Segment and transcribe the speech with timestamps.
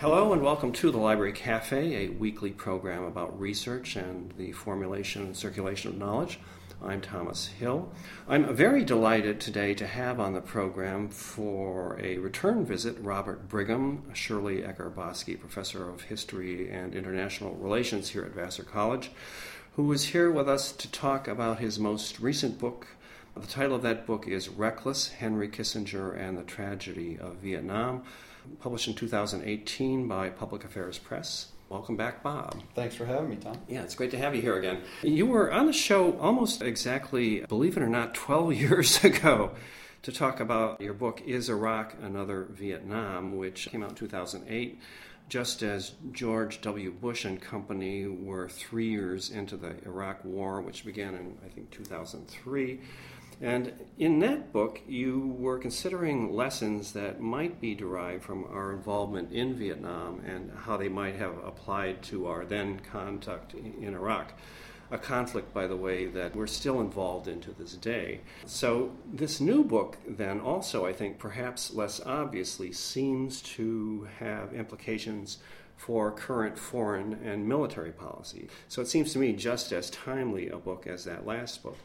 [0.00, 5.22] Hello and welcome to the Library Cafe, a weekly program about research and the formulation
[5.22, 6.38] and circulation of knowledge.
[6.80, 7.90] I'm Thomas Hill.
[8.28, 14.04] I'm very delighted today to have on the program for a return visit Robert Brigham,
[14.14, 19.10] Shirley Ecker Boskey, professor of history and international relations here at Vassar College,
[19.74, 22.86] who is here with us to talk about his most recent book.
[23.36, 28.04] The title of that book is Reckless Henry Kissinger and the Tragedy of Vietnam,
[28.60, 31.52] published in 2018 by Public Affairs Press.
[31.68, 32.62] Welcome back, Bob.
[32.74, 33.58] Thanks for having me, Tom.
[33.68, 34.80] Yeah, it's great to have you here again.
[35.02, 39.50] You were on the show almost exactly, believe it or not, 12 years ago
[40.02, 44.80] to talk about your book, Is Iraq Another Vietnam, which came out in 2008,
[45.28, 46.90] just as George W.
[46.90, 51.70] Bush and company were three years into the Iraq War, which began in, I think,
[51.70, 52.80] 2003.
[53.40, 59.32] And in that book, you were considering lessons that might be derived from our involvement
[59.32, 64.32] in Vietnam and how they might have applied to our then conduct in Iraq.
[64.90, 68.20] A conflict, by the way, that we're still involved in to this day.
[68.46, 75.38] So, this new book, then, also, I think, perhaps less obviously, seems to have implications
[75.78, 78.48] for current foreign and military policy.
[78.68, 81.78] So, it seems to me just as timely a book as that last book.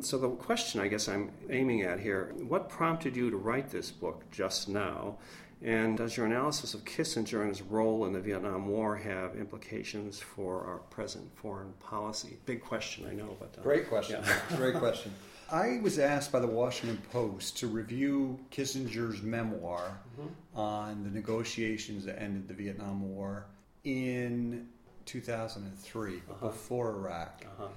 [0.00, 3.90] So, the question I guess I'm aiming at here what prompted you to write this
[3.90, 5.18] book just now?
[5.62, 10.18] And does your analysis of Kissinger and his role in the Vietnam War have implications
[10.18, 12.38] for our present foreign policy?
[12.46, 13.36] Big question, I know.
[13.38, 14.22] But, uh, Great question.
[14.24, 14.56] Yeah.
[14.56, 15.12] Great question.
[15.52, 20.58] I was asked by the Washington Post to review Kissinger's memoir mm-hmm.
[20.58, 23.46] on the negotiations that ended the Vietnam War
[23.84, 24.68] in
[25.06, 26.46] 2003, uh-huh.
[26.46, 27.44] before Iraq.
[27.44, 27.68] Uh-huh.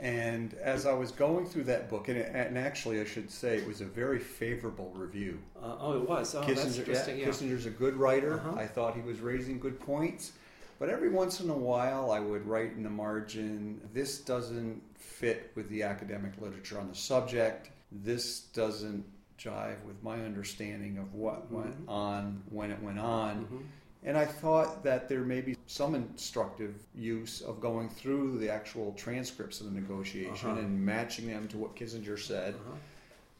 [0.00, 3.66] And as I was going through that book, and, and actually, I should say, it
[3.68, 5.38] was a very favorable review.
[5.62, 6.34] Uh, oh, it was.
[6.34, 7.18] Oh, Kissinger, that's interesting.
[7.18, 7.30] Yeah, yeah.
[7.30, 8.40] Kissinger's a good writer.
[8.40, 8.58] Uh-huh.
[8.58, 10.32] I thought he was raising good points.
[10.80, 14.82] But every once in a while, I would write in the margin, this doesn't
[15.22, 17.70] fit with the academic literature on the subject.
[17.92, 19.04] This doesn't
[19.38, 21.54] jive with my understanding of what mm-hmm.
[21.54, 23.44] went on when it went on.
[23.44, 23.58] Mm-hmm.
[24.04, 28.92] And I thought that there may be some instructive use of going through the actual
[28.94, 30.58] transcripts of the negotiation uh-huh.
[30.58, 32.74] and matching them to what Kissinger said, uh-huh.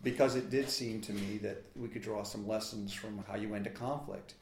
[0.05, 3.57] because it did seem to me that we could draw some lessons from how you
[3.57, 4.35] end a conflict.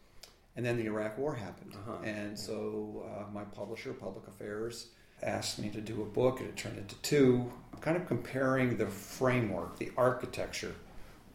[0.56, 1.72] And then the Iraq War happened.
[1.74, 2.04] Uh-huh.
[2.04, 4.88] And so uh, my publisher, Public Affairs,
[5.22, 7.50] asked me to do a book, and it turned into two,
[7.80, 10.74] kind of comparing the framework, the architecture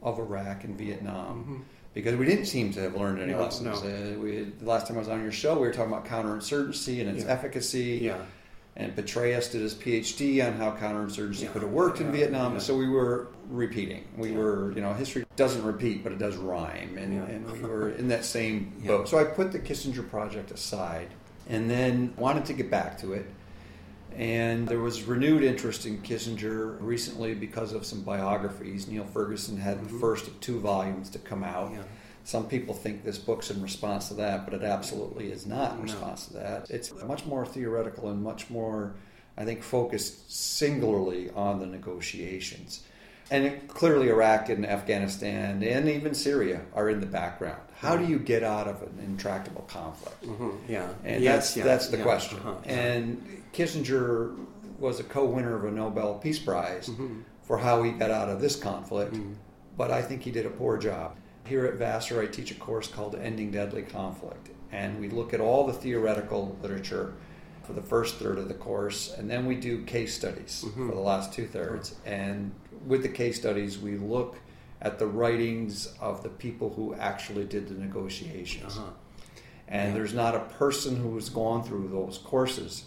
[0.01, 1.39] of Iraq and Vietnam.
[1.39, 1.61] Mm-hmm
[1.95, 3.81] because we didn't seem to have learned any no, lessons.
[3.81, 3.89] No.
[3.89, 6.99] Uh, we, the last time I was on your show, we were talking about counterinsurgency
[6.99, 7.31] and its yeah.
[7.31, 7.99] efficacy.
[8.03, 8.17] Yeah.
[8.75, 11.47] And Petraeus did his PhD on how counterinsurgency yeah.
[11.47, 12.59] could have worked in Vietnam.
[12.59, 14.03] So we were repeating.
[14.17, 16.97] We were, you know, history doesn't repeat, but it does rhyme.
[16.97, 19.07] And, and we were in that same boat.
[19.07, 21.07] So I put the Kissinger project aside
[21.47, 23.25] and then wanted to get back to it
[24.17, 28.87] and there was renewed interest in Kissinger recently because of some biographies.
[28.87, 29.93] Niall Ferguson had mm-hmm.
[29.93, 31.71] the first of two volumes to come out.
[31.71, 31.83] Yeah.
[32.23, 35.83] Some people think this book's in response to that, but it absolutely is not in
[35.83, 36.39] response no.
[36.39, 36.69] to that.
[36.71, 38.95] It's much more theoretical and much more,
[39.37, 42.83] I think, focused singularly on the negotiations.
[43.29, 47.61] And it, clearly, Iraq and Afghanistan and even Syria are in the background.
[47.75, 50.23] How do you get out of an intractable conflict?
[50.23, 50.71] Mm-hmm.
[50.71, 51.63] Yeah, and yes, that's yeah.
[51.63, 52.03] that's the yeah.
[52.03, 52.39] question.
[52.39, 52.55] Uh-huh.
[52.65, 54.37] And Kissinger
[54.79, 57.21] was a co-winner of a Nobel Peace Prize mm-hmm.
[57.43, 59.33] for how he got out of this conflict, mm-hmm.
[59.77, 61.17] but I think he did a poor job.
[61.45, 65.39] Here at Vassar, I teach a course called Ending Deadly Conflict, and we look at
[65.39, 67.13] all the theoretical literature
[67.63, 70.89] for the first third of the course, and then we do case studies mm-hmm.
[70.89, 71.95] for the last two thirds.
[72.05, 72.51] And
[72.85, 74.37] with the case studies, we look
[74.85, 78.77] at the writings of the people who actually did the negotiations.
[78.77, 78.91] Uh-huh.
[79.67, 79.93] And yeah.
[79.95, 82.85] there's not a person who has gone through those courses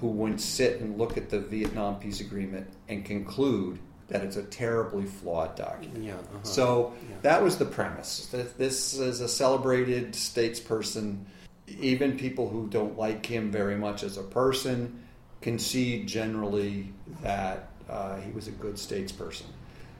[0.00, 4.44] who wouldn't sit and look at the Vietnam peace agreement and conclude that it's a
[4.44, 6.04] terribly flawed document.
[6.04, 6.38] Yeah, uh-huh.
[6.44, 7.16] So yeah.
[7.22, 8.28] that was the premise.
[8.56, 11.24] This is a celebrated statesperson.
[11.66, 15.02] Even people who don't like him very much as a person
[15.40, 16.92] concede generally
[17.22, 19.46] that uh, he was a good statesperson.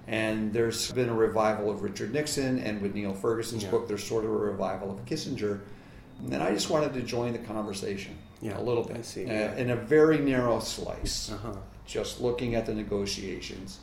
[0.06, 3.70] And there's been a revival of Richard Nixon, and with Niall Ferguson's yeah.
[3.70, 5.60] book, there's sort of a revival of Kissinger.
[6.30, 9.70] And I just wanted to join the conversation yeah, a little bit see, uh, in
[9.70, 11.54] a very narrow slice, uh-huh.
[11.86, 13.80] just looking at the negotiations.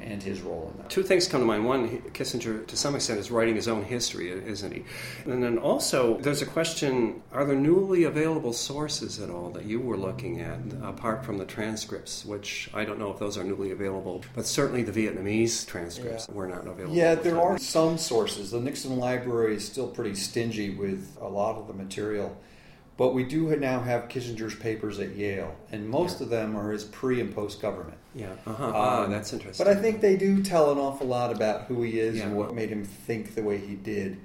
[0.00, 0.90] And his role in that.
[0.90, 1.64] Two things come to mind.
[1.64, 4.84] One, Kissinger, to some extent, is writing his own history, isn't he?
[5.24, 9.80] And then also, there's a question are there newly available sources at all that you
[9.80, 13.70] were looking at, apart from the transcripts, which I don't know if those are newly
[13.70, 16.34] available, but certainly the Vietnamese transcripts yeah.
[16.34, 16.94] were not available.
[16.94, 18.50] Yeah, there are some sources.
[18.50, 22.36] The Nixon Library is still pretty stingy with a lot of the material.
[22.96, 26.24] But we do now have Kissinger's papers at Yale, and most yeah.
[26.24, 27.98] of them are his pre and post government.
[28.14, 28.72] Yeah, uh-huh.
[28.74, 29.64] Ah, um, that's interesting.
[29.64, 32.24] But I think they do tell an awful lot about who he is yeah.
[32.24, 34.18] and what made him think the way he did.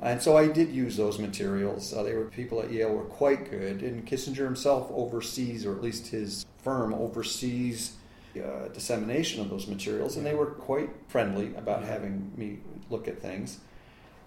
[0.00, 1.92] And so I did use those materials.
[1.92, 5.82] Uh, they were people at Yale were quite good, and Kissinger himself oversees, or at
[5.82, 7.96] least his firm oversees,
[8.36, 11.88] uh, dissemination of those materials, and they were quite friendly about yeah.
[11.88, 12.58] having me
[12.90, 13.58] look at things.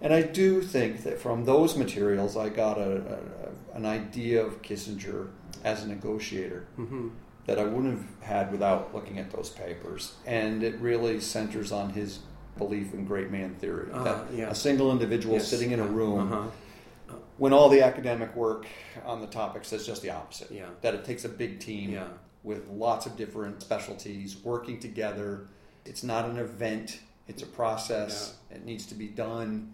[0.00, 4.60] And I do think that from those materials, I got a, a an idea of
[4.60, 5.28] Kissinger
[5.64, 7.08] as a negotiator mm-hmm.
[7.46, 10.14] that I wouldn't have had without looking at those papers.
[10.26, 12.18] And it really centers on his
[12.58, 14.50] belief in great man theory uh, that yeah.
[14.50, 15.48] a single individual yes.
[15.48, 16.32] sitting in a room.
[16.32, 17.16] Uh-huh.
[17.36, 18.66] When all the academic work
[19.04, 20.66] on the topic says just the opposite, yeah.
[20.80, 22.08] that it takes a big team yeah.
[22.42, 25.46] with lots of different specialties working together.
[25.84, 26.98] It's not an event;
[27.28, 28.34] it's a process.
[28.50, 29.72] It needs to be done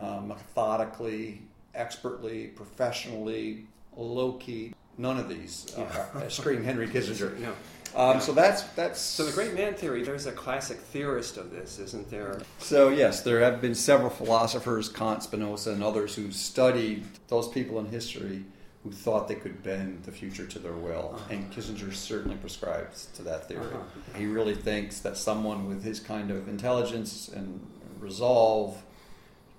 [0.00, 1.42] um, methodically,
[1.74, 3.66] expertly, professionally,
[3.96, 4.74] low key.
[4.98, 6.28] None of these uh, yeah.
[6.28, 7.38] scream Henry Kissinger.
[7.38, 7.52] No.
[7.94, 10.02] Um, so that's that's so the great man theory.
[10.02, 12.40] There's a classic theorist of this, isn't there?
[12.58, 17.78] So yes, there have been several philosophers, Kant, Spinoza, and others who studied those people
[17.78, 18.44] in history
[18.84, 21.12] who thought they could bend the future to their will.
[21.14, 21.34] Uh-huh.
[21.34, 23.64] And Kissinger certainly prescribes to that theory.
[23.64, 24.18] Uh-huh.
[24.18, 27.66] He really thinks that someone with his kind of intelligence and
[27.98, 28.80] resolve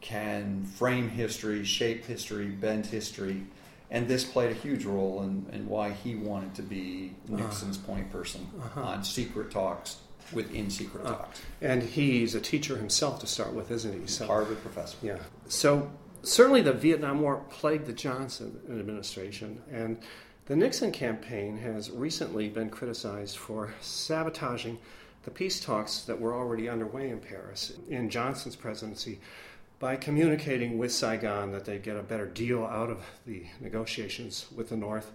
[0.01, 3.43] can frame history, shape history, bend history,
[3.89, 7.43] and this played a huge role in, in why he wanted to be uh-huh.
[7.43, 7.87] Nixon's uh-huh.
[7.87, 8.81] point person uh-huh.
[8.81, 9.97] on secret talks
[10.33, 11.41] within secret uh, talks.
[11.61, 14.07] And he's a teacher himself to start with, isn't he?
[14.07, 14.97] So, Harvard professor.
[15.01, 15.17] Yeah.
[15.47, 15.89] So
[16.21, 19.97] certainly the Vietnam War plagued the Johnson administration, and
[20.45, 24.79] the Nixon campaign has recently been criticized for sabotaging
[25.23, 29.19] the peace talks that were already underway in Paris in Johnson's presidency
[29.79, 34.69] by communicating with Saigon that they'd get a better deal out of the negotiations with
[34.69, 35.11] the North,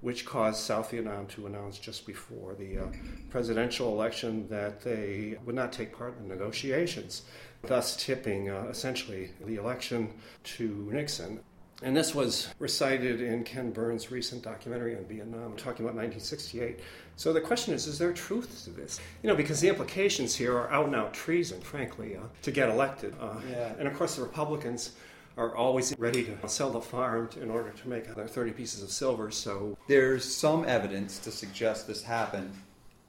[0.00, 2.86] which caused South Vietnam to announce just before the uh,
[3.30, 7.22] presidential election that they would not take part in the negotiations,
[7.62, 10.12] thus tipping uh, essentially the election
[10.44, 11.40] to Nixon.
[11.82, 16.80] And this was recited in Ken Burns' recent documentary on Vietnam, talking about 1968.
[17.16, 18.98] So the question is, is there truth to this?
[19.22, 22.70] You know, because the implications here are out and out treason, frankly, uh, to get
[22.70, 23.14] elected.
[23.20, 23.74] Uh, yeah.
[23.78, 24.92] And of course, the Republicans
[25.36, 28.90] are always ready to sell the farm in order to make their 30 pieces of
[28.90, 29.30] silver.
[29.30, 32.54] So there's some evidence to suggest this happened,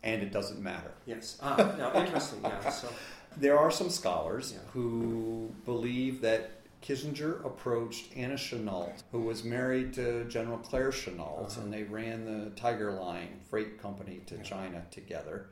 [0.03, 0.91] and it doesn't matter.
[1.05, 1.37] Yes.
[1.41, 2.41] Ah, now, interesting.
[2.43, 2.69] Yeah.
[2.69, 2.89] So.
[3.39, 4.67] There are some scholars yeah.
[4.71, 11.61] who believe that Kissinger approached Anna Chennault, who was married to General Claire Chennault, uh-huh.
[11.61, 14.43] and they ran the Tiger Line freight company to yeah.
[14.43, 15.47] China together.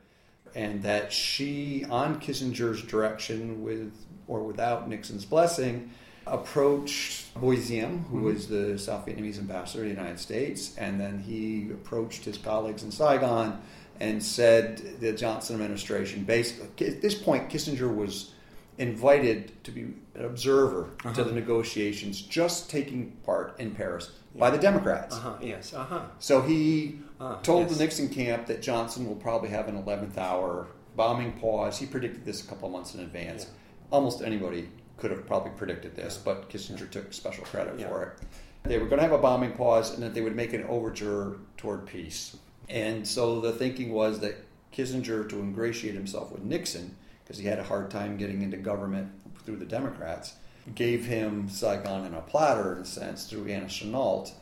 [0.54, 3.92] And that she, on Kissinger's direction, with
[4.26, 5.90] or without Nixon's blessing,
[6.26, 8.24] approached Diem, who mm-hmm.
[8.24, 12.82] was the South Vietnamese ambassador to the United States, and then he approached his colleagues
[12.82, 13.60] in Saigon
[14.00, 18.32] and said the Johnson administration basically at this point Kissinger was
[18.78, 19.82] invited to be
[20.14, 21.14] an observer uh-huh.
[21.14, 24.40] to the negotiations just taking part in Paris yeah.
[24.40, 25.16] by the Democrats.
[25.16, 25.34] Uh-huh.
[25.40, 25.72] Yes.
[25.72, 26.02] Uh-huh.
[26.18, 27.76] So he uh, told yes.
[27.76, 31.78] the Nixon camp that Johnson will probably have an 11th hour bombing pause.
[31.78, 33.44] He predicted this a couple of months in advance.
[33.44, 33.50] Yeah.
[33.90, 34.68] Almost anybody
[34.98, 36.32] could have probably predicted this, yeah.
[36.32, 38.68] but Kissinger took special credit for it.
[38.68, 41.36] They were going to have a bombing pause and that they would make an overture
[41.56, 42.36] toward peace.
[42.68, 44.36] And so the thinking was that
[44.72, 46.96] Kissinger, to ingratiate himself with Nixon,
[47.26, 49.10] because he had a hard time getting into government
[49.44, 50.34] through the Democrats,
[50.74, 54.32] gave him Saigon in a platter, in a sense, through Anna Chennault.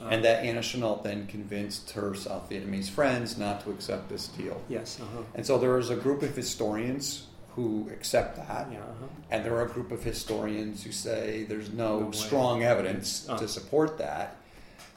[0.00, 4.28] Uh, and that Anna Chennault then convinced her South Vietnamese friends not to accept this
[4.28, 4.60] deal.
[4.68, 4.98] Yes.
[5.00, 5.22] Uh-huh.
[5.34, 9.06] And so there is a group of historians who accept that, yeah, uh-huh.
[9.30, 13.38] and there are a group of historians who say there's no, no strong evidence uh.
[13.38, 14.36] to support that.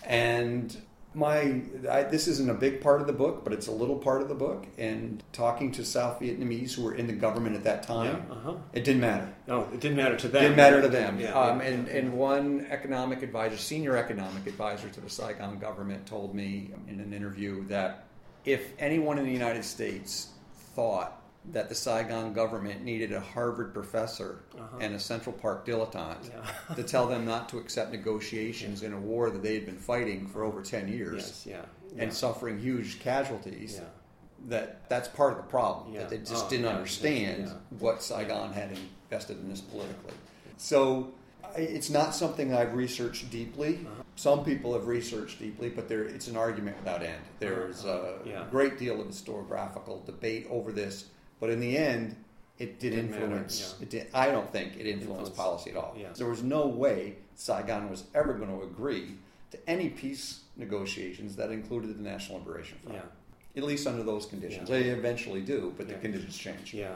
[0.04, 0.76] And
[1.18, 4.22] my I, this isn't a big part of the book, but it's a little part
[4.22, 4.68] of the book.
[4.78, 8.54] And talking to South Vietnamese who were in the government at that time, yeah, uh-huh.
[8.72, 9.34] it didn't matter.
[9.48, 10.44] No, it didn't matter to them.
[10.44, 11.20] It didn't matter to them.
[11.20, 11.68] Yeah, um, yeah.
[11.68, 17.00] And and one economic advisor, senior economic advisor to the Saigon government, told me in
[17.00, 18.06] an interview that
[18.46, 20.30] if anyone in the United States
[20.76, 21.20] thought
[21.54, 24.78] that the Saigon government needed a Harvard professor uh-huh.
[24.82, 26.76] and a Central Park dilettante yeah.
[26.76, 30.28] to tell them not to accept negotiations in a war that they had been fighting
[30.28, 31.62] for over 10 years yes, yeah,
[31.96, 32.04] yeah.
[32.04, 33.80] and suffering huge casualties.
[34.48, 36.02] that that's part of the problem Yeah.
[36.02, 37.54] that they just Oh, didn't yeah, understand yeah.
[37.80, 38.78] what Saigon had
[39.10, 40.14] invested in this politically.
[40.58, 41.12] So
[41.56, 43.80] I- it's not something I've researched deeply.
[43.86, 44.04] Uh-huh.
[44.16, 47.22] Some people have researched deeply, but there it's an argument without end.
[47.40, 48.12] There's a Uh-huh.
[48.26, 48.46] Yeah.
[48.52, 51.06] great deal of historiographical debate over this,
[51.40, 52.16] but in the end,
[52.60, 53.76] it did Didn't matter, influence.
[53.78, 53.84] yeah.
[53.84, 55.30] It did, I don't think it influenced Influence.
[55.38, 55.96] policy at all.
[56.00, 56.08] Yeah.
[56.16, 59.16] There was no way Saigon was ever going to agree
[59.52, 62.98] to any peace negotiations that included the National Liberation Front.
[62.98, 63.04] Yeah.
[63.58, 64.70] At least under those conditions.
[64.70, 64.78] Yeah.
[64.78, 65.96] They eventually do, but Yeah.
[65.96, 66.76] the conditions change.
[66.76, 66.94] Yeah,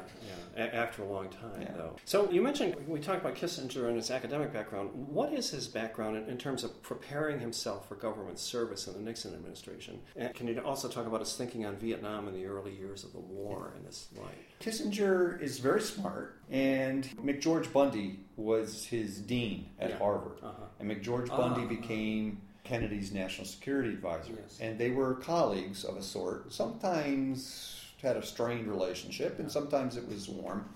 [0.55, 0.63] yeah.
[0.63, 1.71] A- after a long time, Yeah.
[1.75, 1.95] though.
[2.05, 4.91] So you mentioned we talked about Kissinger and his academic background.
[5.07, 8.99] What is his background in, in terms of preparing himself for government service in the
[8.99, 10.01] Nixon administration?
[10.15, 13.11] And can you also talk about his thinking on Vietnam in the early years of
[13.11, 14.59] the war in this light?
[14.59, 19.93] Kissinger is very smart, and McGeorge Bundy was his dean at.
[19.93, 20.37] Harvard.
[20.43, 20.63] Uh-huh.
[20.79, 21.27] And McGeorge.
[21.29, 22.41] Bundy became
[22.71, 24.31] Kennedy's national security advisor.
[24.41, 24.57] Yes.
[24.61, 26.53] And they were colleagues of a sort.
[26.53, 30.69] Sometimes had a strained relationship, and sometimes it was warm.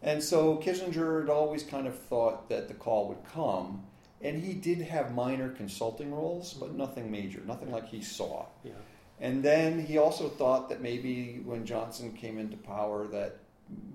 [0.00, 3.82] And so Kissinger had always kind of thought that the call would come.
[4.22, 6.78] And he did have minor consulting roles, but mm-hmm.
[6.78, 8.46] nothing major, nothing like he saw.
[8.62, 8.72] Yeah.
[9.20, 13.38] And then he also thought that maybe when Johnson came into power, that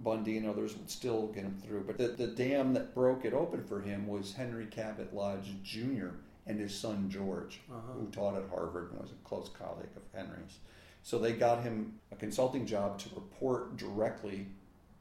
[0.04, 1.86] Bundy and others would still get him through.
[1.88, 6.10] But the, the dam that broke it open for him was Henry Cabot Lodge Jr.
[6.48, 7.94] and his son George, Uh-huh.
[8.00, 10.60] who taught at Harvard and was a close colleague of Henry's.
[11.04, 14.48] So they got him a consulting job to report directly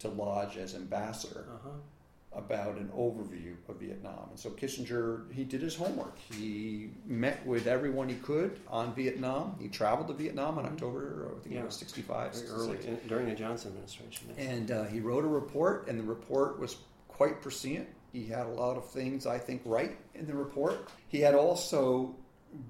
[0.01, 1.71] to Lodge as ambassador Uh-huh.
[2.33, 4.27] about an overview of Vietnam.
[4.31, 6.19] And so Kissinger, he did his homework.
[6.19, 9.57] He met with everyone he could on Vietnam.
[9.61, 11.61] He traveled to Vietnam in October, I think Yeah.
[11.61, 14.29] it was 65, Very early in, during the Johnson administration.
[14.37, 14.39] yes.
[14.49, 16.77] And uh, he wrote a report, and the report was
[17.09, 17.87] quite prescient.
[18.15, 20.89] He had a lot of things, I think, right in the report.
[21.09, 22.15] He had also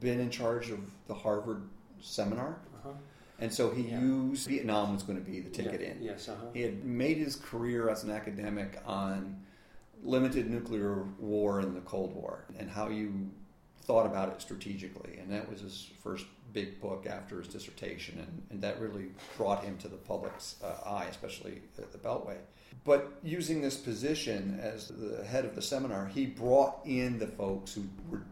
[0.01, 1.69] been in charge of the Harvard
[2.01, 2.93] seminar, Uh-huh.
[3.41, 4.01] and so he Yeah.
[4.01, 5.89] used Vietnam was going to be the ticket Yeah.
[5.89, 6.03] in.
[6.03, 6.31] Yes.
[6.31, 6.47] Uh-huh.
[6.55, 9.45] He had made his career as an academic on
[10.03, 13.31] limited nuclear war in the Cold War and how you
[13.85, 15.19] thought about it strategically.
[15.19, 18.19] And that was his first big book after his dissertation.
[18.19, 22.37] And, and that really brought him to the public's uh, eye, especially at the Beltway.
[22.85, 27.75] But using this position as the head of the seminar, he brought in the folks
[27.75, 28.23] who were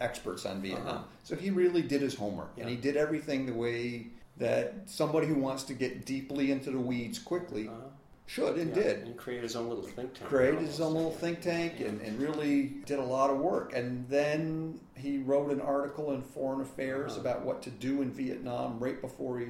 [0.00, 0.86] experts on Vietnam.
[0.88, 1.04] Uh-huh.
[1.24, 2.52] So he really did his homework.
[2.58, 4.06] And he did everything the way
[4.38, 7.88] that somebody who wants to get deeply into the weeds quickly Uh-huh.
[8.26, 8.82] Should and Yeah.
[8.82, 8.98] did.
[9.06, 10.28] And create his own little think tank.
[10.30, 13.74] Created his own little think tank and, and really did a lot of work.
[13.74, 17.20] And then he wrote an article in Foreign Affairs Uh-huh.
[17.20, 19.48] about what to do in Vietnam right before he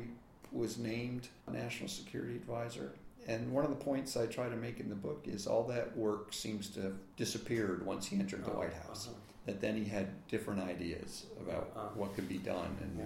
[0.50, 2.92] was named National Security Advisor.
[3.28, 5.96] And one of the points I try to make in the book is all that
[5.96, 9.06] work seems to have disappeared once he entered the Oh, White House.
[9.08, 9.16] uh-huh.
[9.46, 11.88] That then he had different ideas about Uh-huh.
[11.94, 12.76] what could be done.
[12.80, 13.04] And Yeah.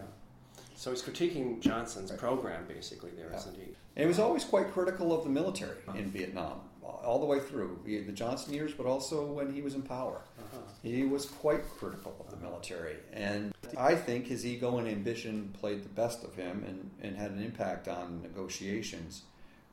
[0.77, 2.21] So he's critiquing Johnson's Right.
[2.21, 3.37] program, basically, there, Yeah.
[3.37, 3.63] not he?
[3.97, 7.81] And he was always quite critical of the military in Vietnam, all the way through
[7.85, 10.21] the Johnson years, but also when he was in power.
[10.39, 10.59] Uh-huh.
[10.83, 12.97] He was quite critical of the military.
[13.13, 17.31] And I think his ego and ambition played the best of him and, and had
[17.31, 19.23] an impact on negotiations,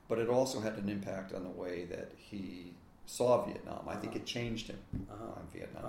[0.08, 2.74] but it also had an impact on the way that he
[3.06, 3.84] saw Vietnam.
[3.90, 4.80] I think it changed him
[5.12, 5.34] Uh-huh.
[5.42, 5.84] on Vietnam.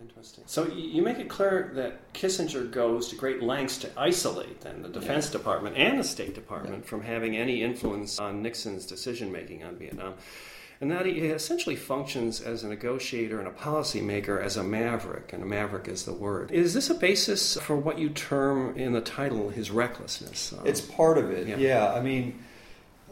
[0.00, 0.44] Interesting.
[0.46, 4.88] So you make it clear that Kissinger goes to great lengths to isolate then the
[4.88, 9.76] Defense Department and the State Department from having any influence on Nixon's decision making on
[9.76, 10.14] Vietnam.
[10.80, 15.42] And that he essentially functions as a negotiator and a policymaker as a maverick, and
[15.42, 16.52] a maverick is the word.
[16.52, 20.52] Is this a basis for what you term in the title his recklessness?
[20.52, 21.56] Um, It's part of it, Yeah.
[21.56, 21.92] yeah.
[21.92, 22.38] I mean,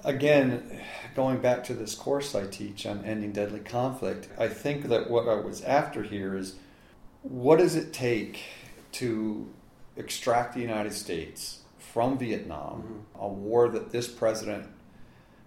[0.04, 0.80] again,
[1.16, 5.28] going back to this course I teach on ending deadly conflict, I think that what
[5.28, 6.54] I was after here is
[7.28, 8.40] what does it take
[8.92, 9.48] to
[9.96, 13.24] extract the United States from Vietnam, mm-hmm.
[13.24, 14.66] a war that this president,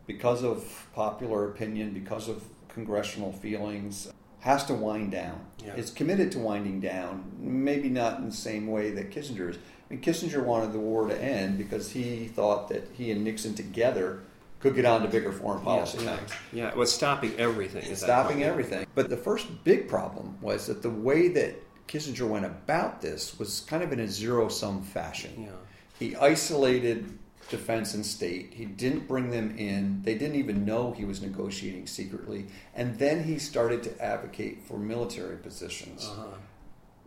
[0.07, 5.45] because of popular opinion, because of congressional feelings, has to wind down.
[5.63, 5.75] Yeah.
[5.75, 9.57] Is committed to winding down, maybe not in the same way that Kissinger is.
[9.57, 13.53] I mean, Kissinger wanted the war to end because he thought that he and Nixon
[13.55, 14.21] together
[14.59, 17.95] could get on to bigger foreign policy yeah, things yeah, it was stopping everything.
[17.95, 18.86] stopping everything.
[18.93, 21.55] But the first big problem was that the way that
[21.89, 25.31] Kissinger went about this was kind of in a zero sum fashion.
[25.43, 25.50] Yeah.
[25.98, 27.17] He isolated
[27.50, 28.53] defense and state.
[28.53, 30.03] He didn't bring them in.
[30.03, 32.46] They didn't even know he was negotiating secretly.
[32.75, 36.27] And then he started to advocate for military positions Uh-huh.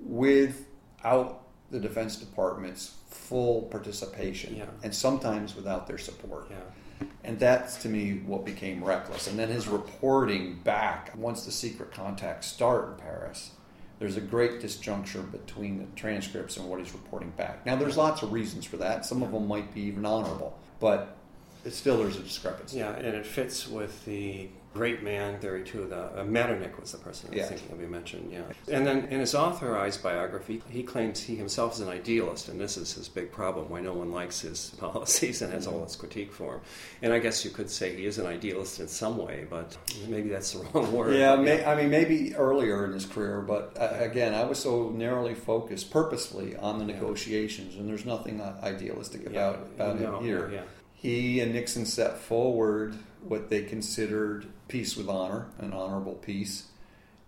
[0.05, 4.67] without the Defense Department's full participation Yeah.
[4.83, 6.49] and sometimes without their support.
[6.51, 7.07] Yeah.
[7.25, 9.27] And that's to me what became reckless.
[9.29, 13.53] And then his reporting back once the secret contacts start in Paris,
[14.03, 17.65] there's a great disjuncture between the transcripts and what he's reporting back.
[17.65, 19.07] Now, there's lots of reasons for that.
[19.07, 21.17] Some of them might be even honorable, but
[21.65, 22.79] it still there's a discrepancy.
[22.79, 25.87] Yeah, and it fits with the great man theory too.
[25.87, 27.47] The uh, Metternich was the person I was Yeah.
[27.47, 27.81] thinking of.
[27.81, 28.43] You mentioned, yeah.
[28.75, 32.77] And then in his authorized biography, he claims he himself is an idealist, and this
[32.77, 36.33] is his big problem: why no one likes his policies and has all this critique
[36.33, 36.61] for him.
[37.03, 39.77] And I guess you could say he is an idealist in some way, but
[40.09, 41.15] maybe that's the wrong word.
[41.17, 44.91] Yeah, may, I mean, maybe earlier in his career, but uh, again, I was so
[44.91, 50.25] narrowly focused purposely on the negotiations, and there's nothing uh, idealistic about, about no, him
[50.25, 50.65] here.
[50.95, 56.69] He and Nixon set forward what they considered peace with honor, an honorable peace,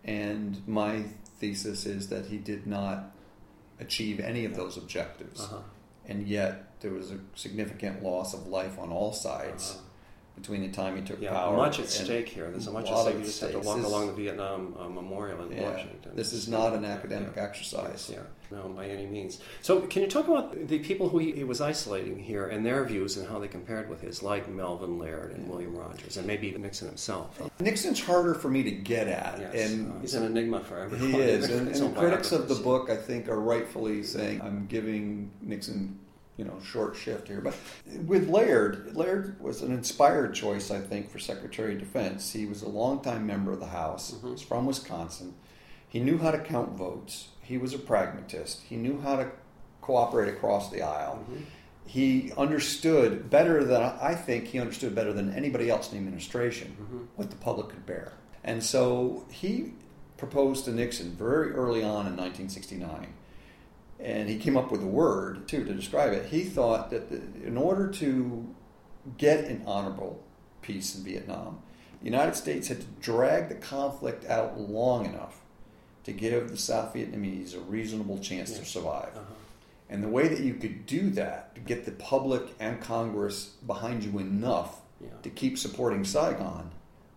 [0.05, 1.05] and my
[1.39, 3.11] thesis is that he did not
[3.81, 5.59] achieve any of those objectives, Uh-huh.
[6.07, 9.81] and yet there was a significant loss of life on all sides Uh-huh.
[10.37, 11.57] Between the time he took power, Yeah, power.
[11.57, 12.50] much at stake here.
[12.50, 13.19] There's a much at lot stake.
[13.19, 16.12] You just have to walk This- along the Vietnam uh, Memorial in Yeah, Washington.
[16.14, 17.43] this is not an academic yeah.
[17.45, 18.11] exercise.
[18.12, 18.19] Yeah,
[18.50, 19.38] no, by any means.
[19.62, 22.85] So, can you talk about the people who he, he was isolating here and their
[22.85, 26.49] views and how they compared with his, like Melvin Laird and William Rogers, and maybe
[26.49, 27.41] even Nixon himself?
[27.61, 31.12] Nixon's harder for me to get at, Yes, and uh, he's an enigma for everyone.
[31.12, 34.03] He is, and, and His the own critics of the book, I think, are rightfully
[34.03, 36.00] saying I'm giving Nixon,
[36.37, 37.41] you know, short shift here.
[37.41, 37.55] But
[38.07, 42.33] with Laird, Laird was an inspired choice, I think, for Secretary of Defense.
[42.33, 44.12] He was a longtime member of the House.
[44.12, 44.31] Mm-hmm.
[44.31, 45.35] He's from Wisconsin.
[45.88, 47.29] He knew how to count votes.
[47.41, 48.62] He was a pragmatist.
[48.62, 49.31] He knew how to
[49.81, 51.25] cooperate across the aisle.
[51.31, 51.43] Mm-hmm.
[51.87, 56.76] He understood better than I think he understood better than anybody else in the administration
[56.81, 56.99] Mm-hmm.
[57.17, 58.12] what the public could bear.
[58.43, 59.75] And so he
[60.17, 63.12] proposed to Nixon very early on in 1969,
[64.01, 66.27] and he came up with a word too to describe it.
[66.27, 68.55] He thought that the, in order to
[69.19, 70.23] get an honorable
[70.63, 71.61] peace in Vietnam,
[72.01, 75.41] the United States had to drag the conflict out long enough
[76.05, 79.11] to give the South Vietnamese a reasonable chance to survive.
[79.15, 79.25] Uh-huh.
[79.89, 84.03] And the way that you could do that, to get the public and Congress behind
[84.05, 85.09] you enough Yeah.
[85.23, 86.71] to keep supporting Saigon,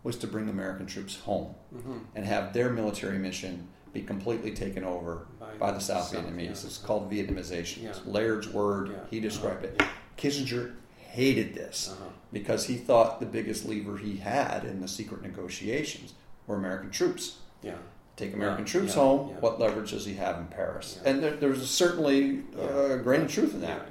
[0.04, 2.02] was to bring American troops home Mhm.
[2.16, 5.28] and have their military mission be completely taken over
[5.60, 6.44] By the South South, Vietnamese.
[6.44, 6.50] yeah.
[6.52, 7.84] It's called Vietnamization.
[7.84, 7.90] Yeah.
[7.90, 8.90] It's Laird's word.
[8.90, 8.96] Yeah.
[9.10, 9.86] He described Uh-huh.
[9.86, 10.22] it.
[10.22, 12.10] Kissinger hated this Uh-huh.
[12.32, 16.14] because he thought the biggest lever he had in the secret negotiations
[16.46, 17.38] were American troops.
[17.62, 17.76] Yeah.
[18.16, 19.30] Take American troops home.
[19.42, 21.00] What leverage does he have in Paris?
[21.06, 23.88] And there, there's certainly uh, a grain of truth in that.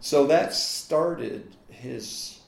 [0.00, 2.40] So that started his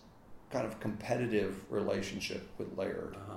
[0.51, 3.16] kind of competitive relationship with Laird.
[3.16, 3.37] Uh-huh.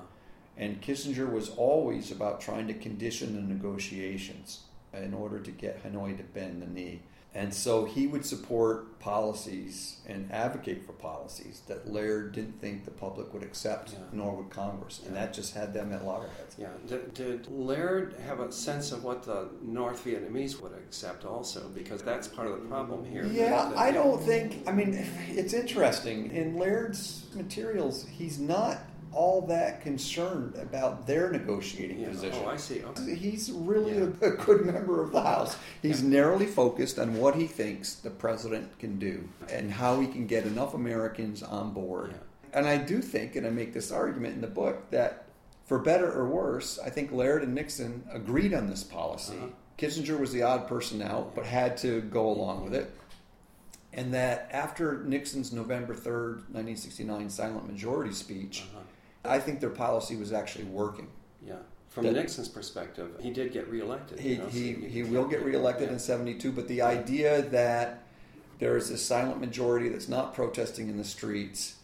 [0.55, 4.61] And Kissinger was always about trying to condition the negotiations
[5.03, 7.01] in order to get Hanoi to bend the knee.
[7.35, 12.89] And so he would support policies and advocate for policies that Laird didn't think the
[12.89, 13.99] public would accept, Yeah.
[14.11, 15.01] nor would Congress.
[15.05, 15.25] And Yeah.
[15.25, 16.55] that just had them at loggerheads.
[16.57, 16.69] Yeah.
[16.87, 21.69] Did, did Laird have a sense of what the North Vietnamese would accept also?
[21.75, 23.25] Because that's part of the problem here.
[23.25, 24.63] Yeah, I don't think.
[24.65, 26.31] I mean, it's interesting.
[26.31, 28.79] In Laird's materials, he's not
[29.17, 32.09] all that concerned about their negotiating Yeah.
[32.09, 32.39] position.
[32.45, 32.83] Oh, I see.
[32.83, 33.15] Okay.
[33.15, 34.09] He's really Yeah.
[34.21, 35.57] a, good member of the House.
[35.81, 40.27] He's narrowly focused on what he thinks the president can do and how he can
[40.27, 42.11] get enough Americans on board.
[42.11, 42.59] Yeah.
[42.59, 45.23] And I do think, and I make this argument in the book, that
[45.65, 49.35] for better or worse, I think Laird and Nixon agreed on this policy.
[49.35, 49.47] Uh-huh.
[49.79, 52.91] Kissinger was the odd person out, but had to go along with it.
[53.93, 58.83] And that after Nixon's November 3rd, 1969 silent majority speech, Uh-huh.
[59.27, 61.07] I think their policy was actually working.
[61.45, 61.55] Yeah.
[61.89, 64.19] From That- Nixon's perspective, he did get reelected.
[64.19, 65.93] He, you know, so he, he will get reelected yeah.
[65.93, 68.03] in 72, but the idea that
[68.59, 71.75] there is a silent majority that's not protesting in the streets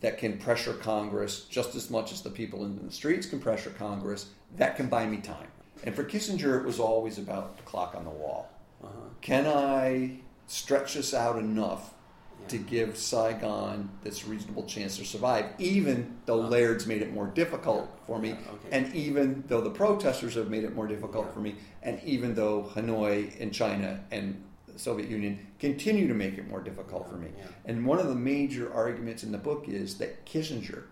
[0.00, 3.70] that can pressure Congress just as much as the people in the streets can pressure
[3.70, 5.48] Congress, that can buy me time.
[5.84, 8.50] And for Kissinger, it was always about the clock on the wall.
[8.82, 8.92] Uh-huh.
[9.20, 11.94] Can I stretch this out enough
[12.42, 12.48] Yeah.
[12.48, 16.48] to give Saigon this reasonable chance to survive, even though Uh-huh.
[16.50, 18.06] Laird's made it more difficult Yeah.
[18.06, 18.68] for me, okay.
[18.72, 22.70] and even though the protesters have made it more difficult for me, and even though
[22.74, 27.28] Hanoi and China and the Soviet Union continue to make it more difficult for me.
[27.64, 30.84] And one of the major arguments in the book is that Kissinger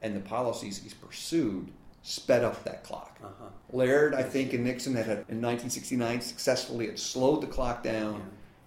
[0.00, 1.70] and the policies he's pursued
[2.02, 3.18] sped up that clock.
[3.22, 3.44] Uh-huh.
[3.72, 8.22] Laird, I think, and Nixon had, had in 1969 successfully had slowed the clock down.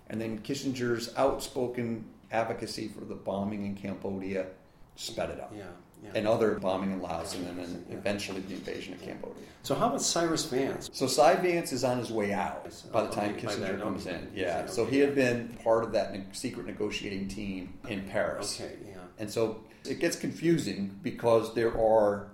[0.09, 4.47] And then Kissinger's outspoken advocacy for the bombing in Cambodia
[4.95, 5.63] sped it up, Yeah.
[6.03, 6.11] Yeah.
[6.15, 7.97] and other bombing in Laos, and then Yeah.
[7.97, 9.43] eventually the invasion of Cambodia.
[9.63, 10.89] so how about Cyrus Vance?
[10.93, 14.31] So Cy Vance is on his way out by the time okay, Kissinger comes in.
[14.35, 14.71] Yeah, Okay.
[14.71, 18.59] so he had been part of that ne- secret negotiating team in Paris.
[18.61, 18.73] Okay.
[18.87, 18.97] Yeah.
[19.17, 22.27] And so it gets confusing because there are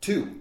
[0.00, 0.40] two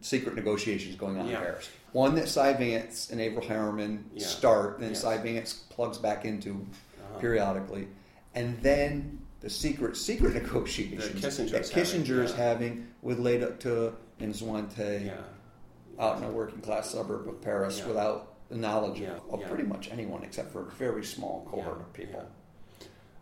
[0.00, 1.38] secret negotiations going on Yeah.
[1.38, 1.68] in Paris.
[1.92, 4.26] One that Cy Vance and Averell Harriman Yeah.
[4.26, 5.02] start, and then Yes.
[5.02, 7.18] Cy Vance plugs back into Uh-huh.
[7.18, 7.88] periodically,
[8.34, 12.36] and then the secret secret negotiations Kissinger's that having, Kissinger is yeah.
[12.36, 13.64] having with Leduc
[14.20, 15.10] and Xuan Thuy
[15.98, 19.48] out in a working class suburb of Paris without the knowledge of yeah.
[19.48, 22.24] pretty much anyone except for a very small cohort of people.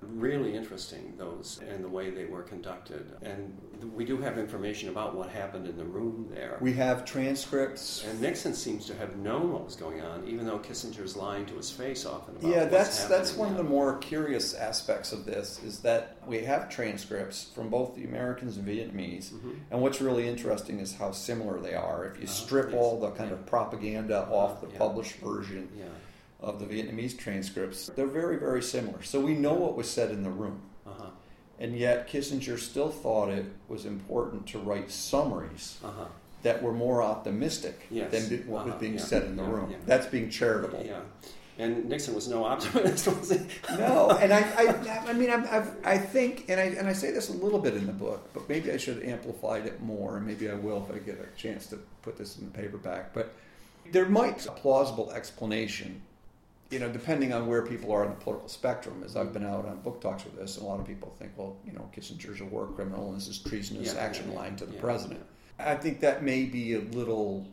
[0.02, 3.06] Really interesting, those, and the way they were conducted.
[3.22, 3.56] And
[3.94, 6.58] we do have information about what happened in the room there.
[6.60, 8.04] We have transcripts.
[8.04, 11.54] and Nixon seems to have known what was going on, even though Kissinger's lying to
[11.54, 15.60] his face often about Yeah, that's that's one of the more curious aspects of this
[15.64, 19.56] is that we have transcripts from both the Americans and Vietnamese, Mhm.
[19.70, 22.04] and what's really interesting is how similar they are.
[22.04, 23.36] If you Uh-huh, strip yes, all the kind yeah.
[23.36, 24.78] of propaganda off the yeah.
[24.78, 25.84] published version Yeah.
[26.40, 29.02] Of the Vietnamese transcripts, they're very very similar.
[29.02, 30.60] So we know what was said in the room.
[30.86, 31.06] Uh-huh.
[31.58, 36.04] And yet Kissinger still thought it was important to write summaries Uh-huh.
[36.42, 38.10] that were more optimistic Yes.
[38.12, 38.80] than what was Uh-huh.
[38.80, 39.00] being Yeah.
[39.00, 39.50] said in the Yeah.
[39.50, 39.70] room.
[39.70, 39.76] Yeah.
[39.86, 40.82] That's being charitable.
[40.84, 41.00] Yeah.
[41.58, 43.38] And Nixon was no optimist, was he?
[43.78, 47.30] No, and I, I, I mean, I've, I think, and I, and I say this
[47.30, 50.26] a little bit in the book, but maybe I should have amplified it more, and
[50.26, 53.14] maybe I will if I get a chance to put this in the paperback.
[53.14, 53.32] But
[53.90, 56.02] there might be a plausible explanation,
[56.70, 59.02] you know, depending on where people are on the political spectrum.
[59.04, 61.32] As I've been out on book talks with this, and a lot of people think,
[61.36, 64.56] well, you know, Kissinger's a war criminal, and this is treasonous Yeah, action yeah, lying
[64.56, 65.20] to the yeah, president.
[65.58, 67.46] I think that may be a little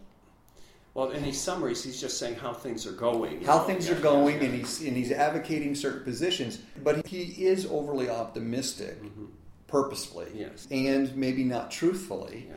[0.94, 3.44] Well, in these summaries, he's just saying how things are going.
[3.44, 3.64] how know?
[3.64, 9.02] things are going, and he's and he's advocating certain positions, but he is overly optimistic,
[9.02, 9.28] Mhm.
[9.68, 10.68] purposefully, Yes.
[10.70, 12.48] and maybe not truthfully.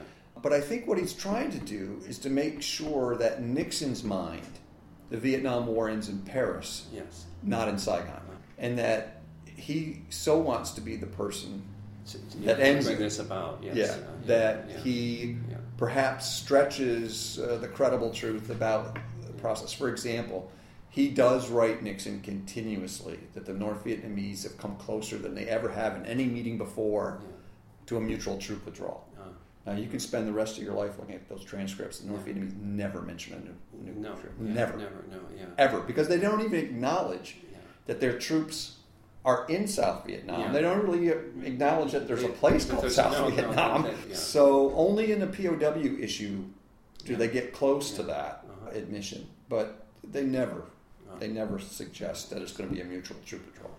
[0.42, 4.42] But I think what he's trying to do is to make sure that Nixon's mind,
[5.10, 7.26] the Vietnam War ends in Paris, Yes.
[7.42, 8.20] not in Saigon,
[8.58, 11.62] and that he so wants to be the person,
[12.04, 13.00] So, That ends bring it.
[13.00, 13.58] this about.
[13.62, 13.74] Yes.
[13.76, 14.76] yeah, uh, yeah, that yeah.
[14.78, 15.56] he Yeah.
[15.76, 19.72] perhaps stretches uh, the credible truth about the process.
[19.72, 20.48] For example,
[20.88, 25.68] he does write Nixon continuously that the North Vietnamese have come closer than they ever
[25.68, 27.18] have in any meeting before
[27.86, 29.04] to a mutual troop withdrawal.
[29.66, 31.98] Uh, Now you can spend the rest of your life looking at those transcripts.
[32.00, 32.34] The North Yeah.
[32.34, 34.10] Vietnamese never mention a new, new no.
[34.10, 34.14] yeah,
[34.54, 35.04] never, Never.
[35.10, 35.18] No.
[35.36, 35.46] Yeah.
[35.58, 37.58] ever, because they don't even acknowledge Yeah.
[37.86, 38.76] that their troops
[39.24, 40.52] are in South Vietnam.
[40.52, 43.86] They don't really acknowledge that there's a place called there's- South no, no, Vietnam.
[44.08, 44.14] yeah.
[44.14, 46.44] So only in the POW issue
[47.04, 48.70] do they get close to that Uh-huh.
[48.78, 51.16] admission, but they never, Uh-huh.
[51.18, 53.75] they never suggest that it's going to be a mutual troop withdrawal.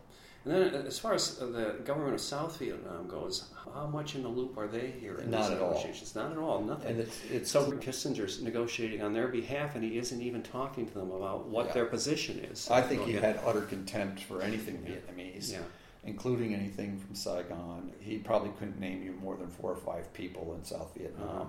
[0.47, 4.15] And then, uh, as far as uh, the government of South Vietnam goes, how much
[4.15, 5.69] in the loop are they here in Not these at all.
[5.71, 6.15] negotiations?
[6.15, 6.61] Not at all.
[6.63, 6.91] Nothing.
[6.91, 10.93] And it's it's so Kissinger's negotiating on their behalf, and he isn't even talking to
[10.93, 11.73] them about what Yeah.
[11.73, 12.69] their position is.
[12.71, 14.95] I think he had utter contempt for anything Yeah.
[14.95, 15.51] Vietnamese.
[15.51, 15.59] Yeah.
[16.05, 17.91] including anything from Saigon.
[17.99, 21.27] He probably couldn't name you more than four or five people in South Vietnam.
[21.27, 21.45] Uh-huh.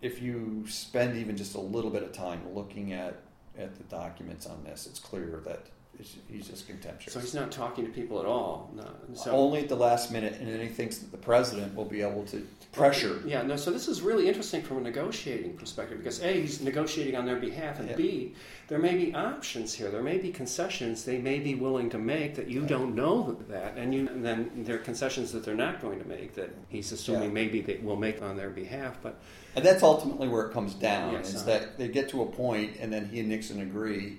[0.00, 3.16] If you spend even just a little bit of time looking at,
[3.58, 5.66] at the documents on this, it's clear that
[6.28, 7.12] he's just contemptuous.
[7.12, 8.70] So he's not talking to people at all.
[8.74, 8.86] No.
[9.14, 12.02] So, Only at the last minute, and then he thinks that the president will be
[12.02, 13.20] able to pressure.
[13.26, 17.16] Yeah, no, so this is really interesting from a negotiating perspective because A, he's negotiating
[17.16, 17.96] on their behalf, and Yeah.
[17.96, 18.34] B,
[18.68, 19.90] there may be options here.
[19.90, 23.76] There may be concessions they may be willing to make that you don't know that,
[23.76, 26.90] and, you, and then there are concessions that they're not going to make that he's
[26.92, 27.34] assuming Yeah.
[27.34, 28.98] maybe they will make on their behalf.
[29.02, 29.20] But
[29.54, 31.44] And that's ultimately where it comes down, Yes, is uh-huh.
[31.46, 34.18] that they get to a point, and then he and Nixon agree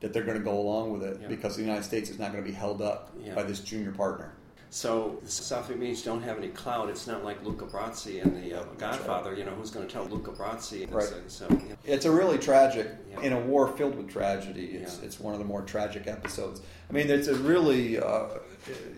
[0.00, 1.28] that they're going to go along with it Yeah.
[1.28, 3.34] because the United States is not going to be held up Yeah.
[3.34, 4.32] by this junior partner.
[4.70, 6.90] So the South Vietnamese don't have any clout.
[6.90, 9.34] It's not like Luca Brasi and the uh, Godfather.
[9.34, 10.90] You know, who's going to tell Luca Brasi?
[10.92, 11.04] Right.
[11.26, 11.74] So, so, yeah.
[11.86, 12.88] It's a really tragic,
[13.22, 14.66] in a war filled with tragedy.
[14.66, 16.60] It's, it's one of the more tragic episodes.
[16.90, 18.26] I mean, it's a really uh,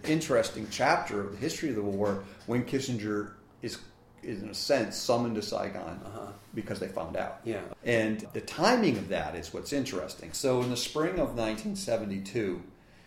[0.05, 3.33] interesting chapter of the history of the war when Kissinger
[3.63, 3.79] is, is
[4.23, 6.33] in a sense, summoned to Saigon Uh-huh.
[6.55, 7.41] because they found out.
[7.45, 7.61] Yeah.
[7.85, 10.33] And the timing of that is what's interesting.
[10.33, 12.63] So, in the spring of 1972,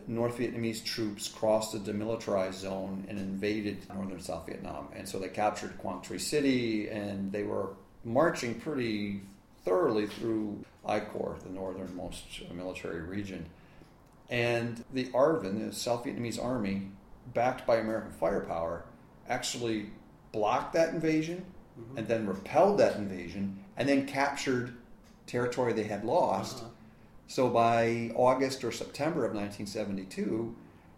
[0.06, 4.88] North Vietnamese troops crossed the demilitarized zone and invaded northern South Vietnam.
[4.94, 7.70] And so they captured Quang Tri City and they were
[8.04, 9.22] marching pretty
[9.64, 12.22] thoroughly through I Corps, the northernmost
[12.52, 13.46] military region.
[14.28, 16.88] And the ARVN, the South Vietnamese army,
[17.32, 18.84] backed by American firepower,
[19.28, 19.86] actually
[20.34, 21.44] blocked that invasion
[21.78, 21.98] Mm-hmm.
[21.98, 24.74] and then repelled that invasion and then captured
[25.26, 26.58] territory they had lost.
[26.58, 26.68] Uh-huh.
[27.26, 30.54] So by August or September of 1972,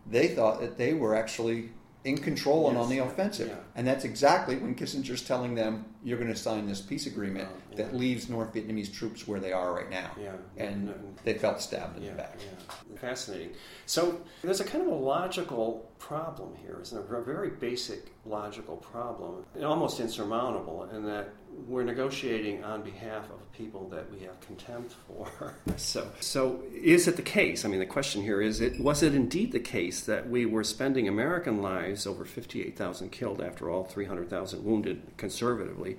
[0.06, 1.70] they thought that they were actually
[2.06, 3.48] in control and on the offensive.
[3.48, 3.56] Yeah.
[3.74, 7.56] And that's exactly when Kissinger's telling them, you're going to sign this peace agreement Oh,
[7.72, 7.76] yeah.
[7.78, 10.12] that leaves North Vietnamese troops where they are right now.
[10.20, 10.30] Yeah.
[10.56, 12.36] And No, they felt stabbed in the back.
[12.38, 12.96] yeah.
[13.00, 13.50] Fascinating.
[13.86, 17.18] So there's a kind of a logical problem here, isn't there?
[17.18, 21.30] A very basic logical problem, and almost insurmountable, in that
[21.66, 25.54] we're negotiating on behalf of people that we have contempt for.
[25.76, 27.64] so, so is it the case?
[27.64, 30.64] I mean, the question here is: it was it indeed the case that we were
[30.64, 35.96] spending American lives, over 58,000 killed, after all, 300,000 wounded, conservatively,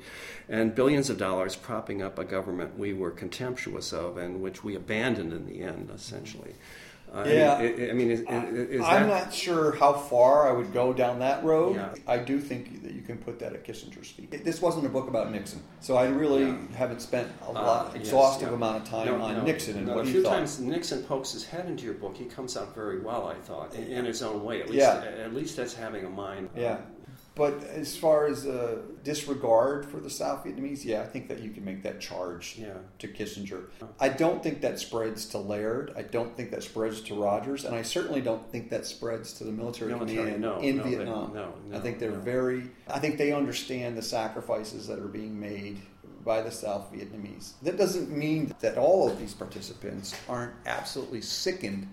[0.48, 4.76] and billions of dollars propping up a government we were contemptuous of and which we
[4.76, 6.52] abandoned in the end, essentially?
[6.52, 7.56] Uh, Yeah.
[7.56, 10.52] I mean, I- I mean, is, is, is I'm that not sure how far I
[10.52, 11.76] would go down that road.
[11.76, 11.96] Yeah.
[12.08, 14.44] I do think that you can put that at Kissinger's feet.
[14.44, 16.58] This wasn't a book about Nixon, so I really Yeah.
[16.76, 18.56] haven't spent a Uh, lot, yes, exhaustive yeah.
[18.56, 21.32] amount of time No, on no, Nixon and no, what a few times Nixon pokes
[21.32, 22.16] his head into your book.
[22.18, 24.62] He comes out very well, I thought, in, in his own way.
[24.62, 25.04] At least, Yeah.
[25.26, 26.50] at least as having a mind.
[26.56, 26.78] Yeah.
[27.38, 31.52] But as far as uh, disregard for the South Vietnamese, yeah, I think that you
[31.52, 32.74] can make that charge Yeah.
[32.98, 33.66] to Kissinger.
[34.00, 35.94] I don't think that spreads to Laird.
[35.96, 39.44] I don't think that spreads to Rogers, and I certainly don't think that spreads to
[39.44, 41.34] the military, Military, command no, in no, they- Vietnam.
[41.36, 42.20] no, no, I think they're no.
[42.22, 42.64] very.
[42.88, 45.80] I think they understand the sacrifices that are being made
[46.26, 47.52] by the South Vietnamese.
[47.62, 51.88] That doesn't mean that all of these participants aren't absolutely sickened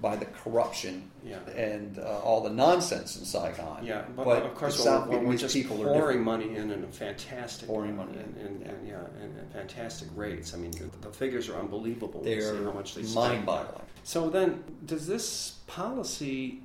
[0.00, 1.38] by the corruption Yeah.
[1.56, 3.84] and uh, all the nonsense in Saigon.
[3.84, 6.94] Yeah, but, But of course, South we're Vietnamese just people are pouring money in and
[6.94, 8.68] fantastic Pouring money and, in, and, yeah.
[8.68, 10.52] and, yeah, and, and fantastic rates.
[10.54, 12.22] I mean, the, the figures are unbelievable.
[12.22, 13.82] They're how much they mind-boggling.
[14.02, 16.62] So then, does this policy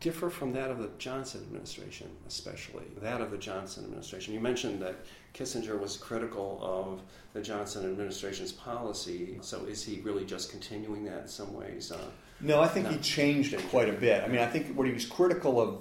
[0.00, 4.34] differ from that of the Johnson administration, especially that of the Johnson administration?
[4.34, 4.96] You mentioned that
[5.34, 7.02] Kissinger was critical of
[7.34, 9.38] the Johnson administration's policy.
[9.42, 11.92] So is he really just continuing that in some ways?
[11.92, 11.98] Uh,
[12.42, 12.92] No, I think No.
[12.92, 14.22] he changed it quite a bit.
[14.24, 15.78] I mean, I think what he was critical of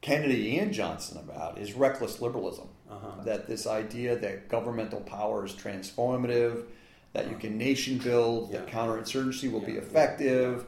[0.00, 2.68] Kennedy and Johnson about is reckless liberalism.
[2.90, 3.22] Uh-huh.
[3.24, 6.64] That this idea that governmental power is transformative,
[7.14, 9.78] that you can nation build, that counterinsurgency will be Yeah.
[9.78, 10.64] effective.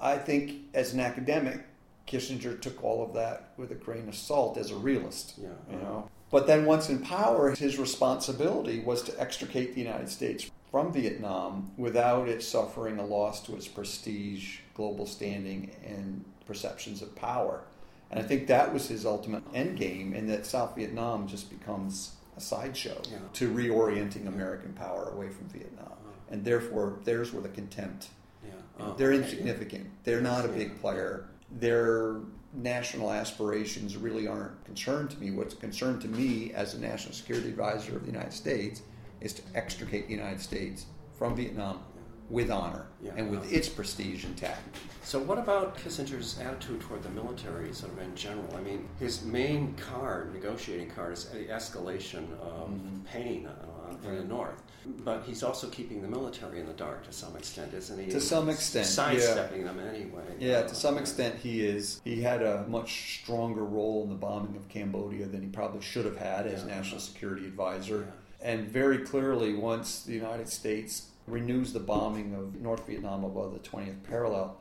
[0.00, 1.60] I think as an academic,
[2.08, 5.34] Kissinger took all of that with a grain of salt as a realist.
[5.40, 5.48] Yeah.
[5.70, 6.08] You know.
[6.30, 11.70] But then once in power, his responsibility was to extricate the United States from Vietnam
[11.76, 17.62] without it suffering a loss to its prestige, global standing, and perceptions of power.
[18.10, 22.12] And I think that was his ultimate end game, and that South Vietnam just becomes
[22.38, 23.18] a sideshow Yeah.
[23.34, 25.86] to reorienting American power away from Vietnam.
[25.92, 26.10] Uh-huh.
[26.30, 28.08] And therefore, there's where the contempt.
[28.44, 28.52] yeah.
[28.80, 29.90] Oh, They're okay, insignificant.
[30.04, 31.26] They're not a big player.
[31.50, 32.16] Their
[32.54, 35.30] national aspirations really aren't concerned to me.
[35.32, 38.80] What's concerned to me as a national security advisor of the United States
[39.22, 41.80] is to extricate the United States from Vietnam
[42.28, 43.12] with honor Yeah.
[43.16, 44.76] and with its prestige intact.
[45.04, 48.48] So, what about Kissinger's attitude toward the military, sort of in general?
[48.56, 52.70] I mean, his main card, negotiating card, is the escalation of
[53.04, 54.62] pain uh, in the North.
[55.04, 58.10] But he's also keeping the military in the dark to some extent, isn't he?
[58.10, 60.24] To some extent, sidestepping them anyway.
[60.40, 62.00] Yeah, Uh, to some extent he is.
[62.04, 66.04] He had a much stronger role in the bombing of Cambodia than he probably should
[66.06, 66.76] have had as Yeah.
[66.76, 68.12] national security advisor.
[68.42, 73.60] And very clearly, once the United States renews the bombing of North Vietnam above the
[73.60, 74.56] 20th parallel,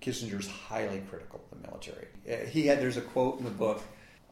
[0.00, 2.06] Kissinger's highly critical of the military.
[2.30, 3.82] Uh, He had there's a quote in the book: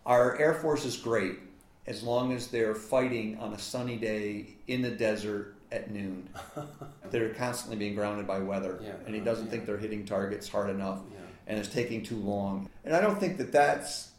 [0.06, 1.38] "Our air force is great
[1.86, 6.28] as long as they're fighting on a sunny day in the desert at noon.
[7.10, 8.92] they're constantly being grounded by weather, Yeah.
[9.04, 9.50] and he doesn't Yeah.
[9.50, 11.18] think they're hitting targets hard enough, Yeah.
[11.48, 12.70] and it's taking too long.
[12.84, 14.12] And I don't think that that's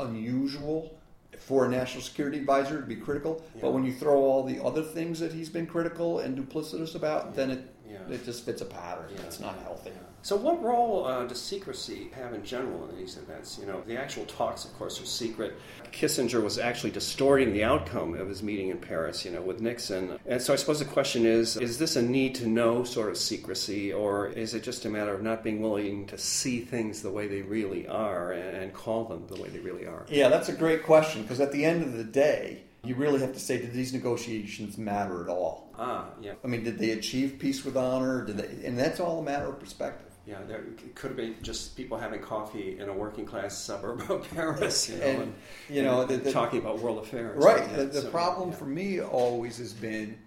[0.00, 0.90] unusual
[1.38, 3.44] for a national security advisor to be critical.
[3.54, 3.62] Yeah.
[3.62, 7.34] But when you throw all the other things that he's been critical and duplicitous about,
[7.34, 8.14] then it Yeah.
[8.14, 9.06] it just fits a pattern.
[9.14, 9.90] Yeah, it's not healthy.
[9.90, 10.02] yeah.
[10.22, 13.58] So, what role uh, does secrecy have in general in these events?
[13.60, 15.54] You know, the actual talks, of course, are secret.
[15.92, 20.18] Kissinger was actually distorting the outcome of his meeting in Paris, you know, with Nixon.
[20.26, 23.16] And so, I suppose the question is: Is this a need to know sort of
[23.16, 27.10] secrecy, or is it just a matter of not being willing to see things the
[27.10, 30.06] way they really are and, and call them the way they really are?
[30.08, 33.32] Yeah, that's a great question because at the end of the day, you really have
[33.32, 35.65] to say, did these negotiations matter at all?
[35.78, 36.32] Ah, yeah.
[36.42, 38.24] I mean, did they achieve peace with honor?
[38.24, 38.66] Did they?
[38.66, 40.02] And that's all a matter of perspective.
[40.26, 44.10] Yeah, there it could have been just people having coffee in a working class suburb
[44.10, 45.34] of Paris, you know, And,
[45.68, 47.42] you know, and the- the- talking about world affairs.
[47.44, 47.68] Right.
[47.76, 48.56] The, the so, problem yeah.
[48.56, 50.18] for me always has been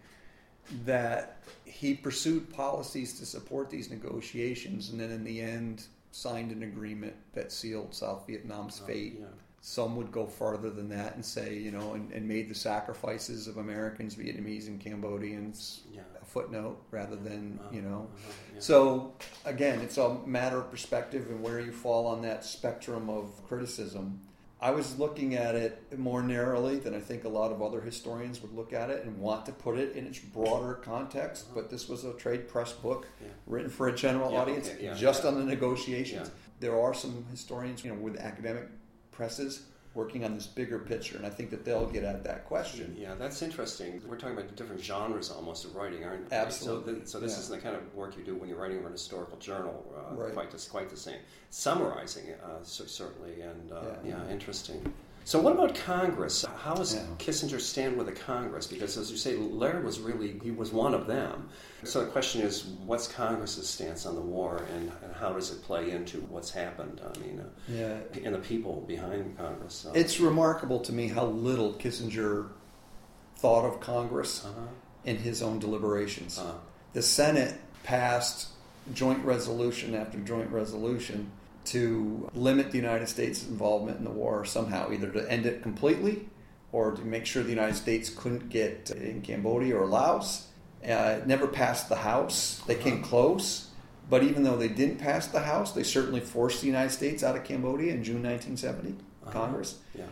[0.85, 6.63] that he pursued policies to support these negotiations and then in the end signed an
[6.63, 9.17] agreement that sealed South Vietnam's Oh, fate.
[9.19, 9.25] yeah.
[9.61, 13.47] Some would go farther than that and say, you know, and, and made the sacrifices
[13.47, 16.01] of Americans, Vietnamese, and Cambodians Yeah.
[16.21, 18.07] a footnote rather than, you know.
[18.15, 18.59] Uh-huh, yeah.
[18.61, 19.13] So,
[19.45, 24.21] again, it's a matter of perspective and where you fall on that spectrum of criticism.
[24.61, 28.41] I was looking at it more narrowly than I think a lot of other historians
[28.41, 31.53] would look at it and want to put it in its broader context.
[31.53, 33.27] But this was a trade press book Yeah.
[33.47, 36.31] written for a general Yeah, audience, okay, yeah, just on the negotiations.
[36.59, 38.67] There are some historians, you know, with academic
[39.23, 39.63] presses
[39.95, 42.95] working on this bigger picture, and I think that they'll get at that question.
[42.97, 44.01] Yeah, that's interesting.
[44.07, 46.37] We're talking about different genres almost of writing, aren't we?
[46.37, 46.93] Absolutely.
[46.93, 47.39] So, th- so this Yeah.
[47.39, 49.75] is the kind of work you do when you're writing for an historical journal.
[49.93, 50.33] Uh, Right.
[50.33, 51.19] Quite, the, quite the same.
[51.49, 54.11] Summarizing uh, cer- certainly, and uh, Yeah.
[54.25, 54.29] yeah.
[54.31, 54.93] interesting.
[55.29, 56.43] So, what about Congress?
[56.63, 57.03] How does Yeah.
[57.19, 58.65] Kissinger stand with the Congress?
[58.65, 61.49] Because, as you say, Laird was really he was one of them.
[61.83, 65.61] So the question is, what's Congress's stance on the war, and, and how does it
[65.61, 66.99] play into what's happened?
[67.05, 69.85] I mean, uh, Yeah, and the people behind Congress.
[69.85, 72.47] Uh, it's remarkable to me how little Kissinger
[73.35, 74.61] thought of Congress uh-huh.
[75.05, 76.39] in his own deliberations.
[76.39, 76.55] Uh,
[76.93, 78.47] the Senate passed
[78.95, 81.29] joint resolution after joint resolution
[81.71, 86.27] to limit the United States' involvement in the war somehow, either to end it completely
[86.71, 90.47] or to make sure the United States couldn't get in Cambodia or Laos.
[90.83, 92.61] Uh, it never passed the House.
[92.67, 93.69] They came close,
[94.09, 97.35] but even though they didn't pass the House, they certainly forced the United States out
[97.35, 98.91] of Cambodia in June 1970.
[98.91, 99.31] Uh-huh.
[99.31, 99.79] Congress.
[99.93, 100.05] yeah.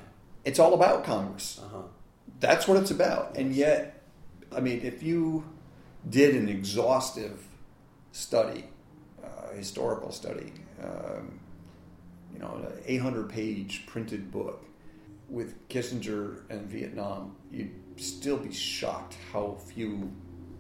[0.46, 1.60] It's all about Congress.
[1.64, 1.84] Uh-huh.
[2.40, 3.36] That's what it's about.
[3.36, 4.02] And yet,
[4.56, 5.44] I mean, if you
[6.10, 7.46] did an exhaustive
[8.12, 8.66] study,
[9.24, 11.40] uh, historical study, um,
[12.38, 14.64] you know, an 800 page printed book
[15.28, 20.12] with Kissinger and Vietnam, you'd still be shocked how few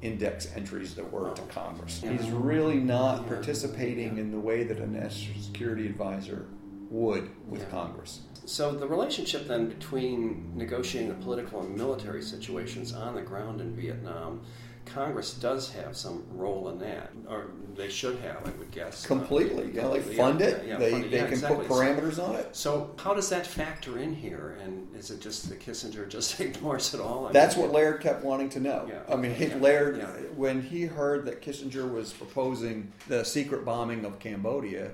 [0.01, 2.01] index entries there were to Congress.
[2.01, 6.47] He's really not participating in the way that a national security advisor
[6.89, 7.69] would with Yeah.
[7.69, 8.21] Congress.
[8.45, 13.75] So the relationship then between negotiating the political and military situations on the ground in
[13.75, 14.41] Vietnam,
[14.87, 19.05] Congress does have some role in that, or they should have, I would guess.
[19.05, 19.71] Completely.
[19.73, 20.67] Yeah, they fund yeah, it.
[20.67, 21.65] yeah, they fund it, they can exactly.
[21.67, 22.55] put parameters on it.
[22.55, 24.57] So how does that factor in here?
[24.63, 27.27] And is it just that Kissinger just ignores it all?
[27.27, 28.87] I That's mean, what Laird kept wanting to know.
[28.89, 34.05] Yeah, I mean, he- Laird, when he heard that Kissinger was proposing the secret bombing
[34.05, 34.91] of Cambodia,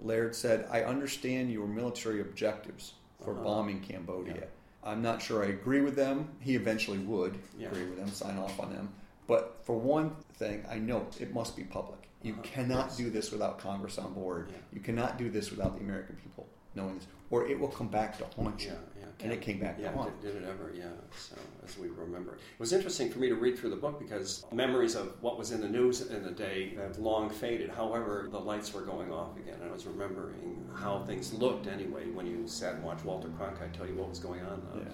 [0.00, 3.44] Laird said, I understand your military objectives for Uh-huh.
[3.44, 4.48] bombing Cambodia.
[4.82, 6.28] I'm not sure I agree with them.
[6.40, 8.92] He eventually would agree with them, sign off on them.
[9.26, 12.00] But for one thing, I know it must be public.
[12.22, 12.42] You Uh-huh.
[12.42, 12.96] cannot Yes.
[12.96, 14.48] do this without Congress on board.
[14.50, 14.58] Yeah.
[14.72, 18.18] You cannot do this without the American people knowing this, or it will come back
[18.18, 18.70] to haunt you.
[18.70, 19.04] Yeah, yeah.
[19.24, 20.20] And it came back to haunt.
[20.20, 20.72] did, did it ever?
[20.74, 20.86] Yeah.
[21.16, 24.44] So as we remember, it was interesting for me to read through the book because
[24.52, 27.70] memories of what was in the news in the day have long faded.
[27.70, 32.10] However, the lights were going off again, and I was remembering how things looked anyway
[32.10, 34.60] when you sat and watched Walter Cronkite tell you what was going on.
[34.76, 34.92] Yeah.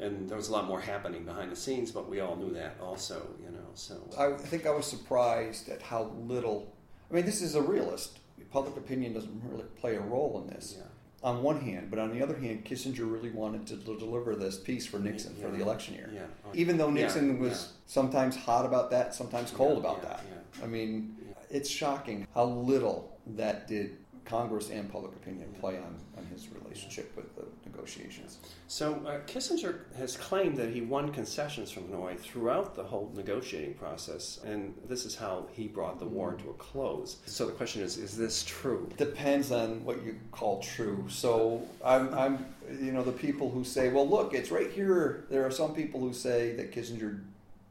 [0.00, 2.76] And there was a lot more happening behind the scenes, but we all knew that
[2.80, 3.66] also, you know.
[3.74, 6.72] So I think I was surprised at how little.
[7.10, 8.18] I mean, this is a realist.
[8.52, 10.76] Public opinion doesn't really play a role in this.
[10.78, 10.84] yeah,
[11.22, 14.86] On one hand, but on the other hand, Kissinger really wanted to deliver this piece
[14.86, 16.08] for Nixon for the election year.
[16.14, 16.22] yeah.
[16.46, 17.76] Oh, Even though Yeah, Nixon was yeah.
[17.86, 20.24] sometimes hot about that, sometimes cold Yeah, about yeah, that.
[20.58, 20.64] yeah.
[20.64, 21.34] I mean, Yeah.
[21.50, 27.14] it's shocking how little that did Congress and public opinion play on, on his relationship
[27.16, 28.38] with the negotiations.
[28.68, 33.74] So uh, Kissinger has claimed that he won concessions from Hanoi throughout the whole negotiating
[33.74, 37.16] process, and this is how he brought the war to a close.
[37.26, 38.88] So the question is: Is this true?
[38.96, 41.04] depends on what you call true.
[41.08, 42.46] So I'm, I'm,
[42.80, 45.24] you know, the people who say, well, look, it's right here.
[45.30, 47.20] There are some people who say that Kissinger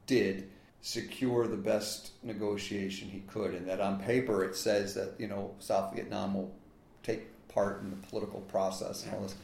[0.07, 0.49] did
[0.87, 5.53] secure the best negotiation he could, and that on paper it says that you know
[5.59, 6.55] South Vietnam will
[7.03, 9.35] take part in the political process and all this.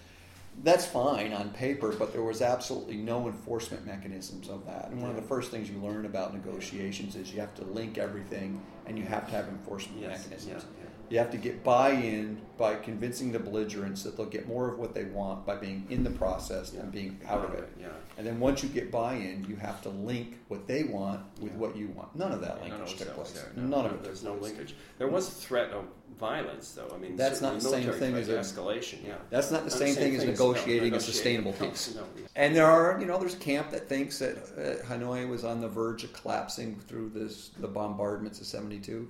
[0.64, 4.90] That's fine on paper, but there was absolutely no enforcement mechanisms of that.
[4.92, 7.98] And one of the first things you learn about negotiations is you have to link
[7.98, 10.64] everything, and you have to have enforcement Yes, mechanisms.
[10.80, 10.83] yeah.
[11.10, 14.94] You have to get buy-in by convincing the belligerents that they'll get more of what
[14.96, 17.70] they want by being in the process than being out of it.
[17.80, 17.88] Yeah.
[18.18, 21.58] And then once you get buy-in, you have to link what they want with Yeah.
[21.58, 22.16] what you want.
[22.16, 23.32] None of that None linkage took place.
[23.32, 23.52] there.
[23.56, 24.04] None of it.
[24.04, 24.52] There's took no place.
[24.54, 24.76] linkage.
[24.98, 25.86] There was a threat of
[26.20, 26.90] violence, though.
[26.94, 29.06] I mean, That's not the same thing as escalation.
[29.06, 29.16] Yeah.
[29.30, 31.94] That's not the Not same thing as no, negotiating a sustainable No, peace.
[31.96, 32.04] no.
[32.36, 35.60] And there are, you know, there's a camp that thinks that uh, Hanoi was on
[35.60, 39.10] the verge of collapsing through this the bombardments of '72.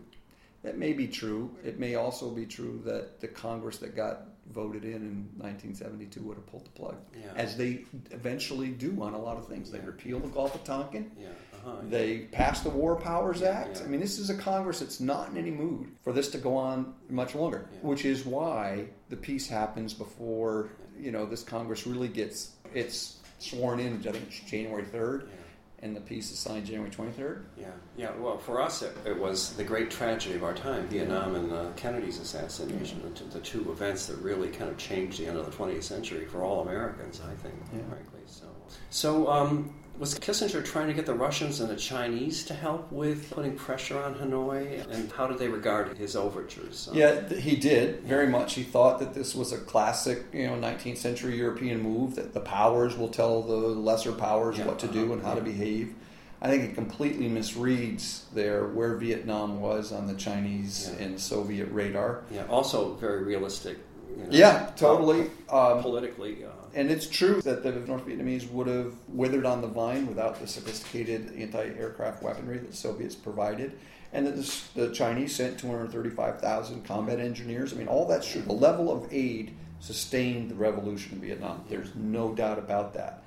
[0.64, 1.52] That may be true.
[1.64, 6.36] It may also be true that the Congress that got voted in in 1972 would
[6.38, 7.34] have pulled the plug, Yeah.
[7.36, 9.72] as they eventually do on a lot of things.
[9.72, 9.86] They Yeah.
[9.88, 11.12] repeal the Gulf of Tonkin.
[11.20, 11.30] Yeah.
[11.54, 11.76] Uh-huh.
[11.90, 13.82] They pass the War Powers Act.
[13.86, 16.56] I mean, this is a Congress that's not in any mood for this to go
[16.58, 22.08] on much longer, which is why the peace happens before you know this Congress really
[22.08, 23.98] gets it's sworn in.
[24.08, 25.36] I think it's January third, Yeah.
[25.84, 27.44] And the peace is signed January 23rd.
[27.58, 27.68] Yeah,
[27.98, 28.12] yeah.
[28.18, 31.66] Well, for us, it, it was the great tragedy of our time, Vietnam and uh,
[31.76, 33.10] Kennedy's assassination, yeah.
[33.14, 36.26] the, the, two events that really kind of changed the end of the 20th century
[36.26, 37.82] for all Americans, I think, yeah.
[37.90, 38.22] frankly.
[38.28, 38.46] So,
[38.90, 43.30] so um, was Kissinger trying to get the Russians and the Chinese to help with
[43.32, 44.88] putting pressure on Hanoi?
[44.90, 46.88] And how did they regard his overtures?
[46.90, 48.56] Um, yeah, he did very much.
[48.56, 52.40] He thought that this was a classic, you know, 19th century European move that the
[52.40, 55.36] powers will tell the lesser powers yeah, what to do uh-huh, and how yeah.
[55.36, 55.94] to behave.
[56.42, 61.06] I think it completely misreads there where Vietnam was on the Chinese yeah.
[61.06, 62.24] and Soviet radar.
[62.32, 63.78] Yeah, also very realistic.
[64.18, 65.32] You know, yeah, totally.
[65.50, 66.46] Um, politically.
[66.46, 70.40] Uh, and it's true that the North Vietnamese would have withered on the vine without
[70.40, 73.78] the sophisticated anti-aircraft weaponry that the Soviets provided,
[74.12, 77.74] and that the, the Chinese sent 235,000 combat engineers.
[77.74, 78.42] I mean, all that's true.
[78.42, 81.64] The level of aid sustained the revolution in Vietnam.
[81.70, 83.24] There's no doubt about that.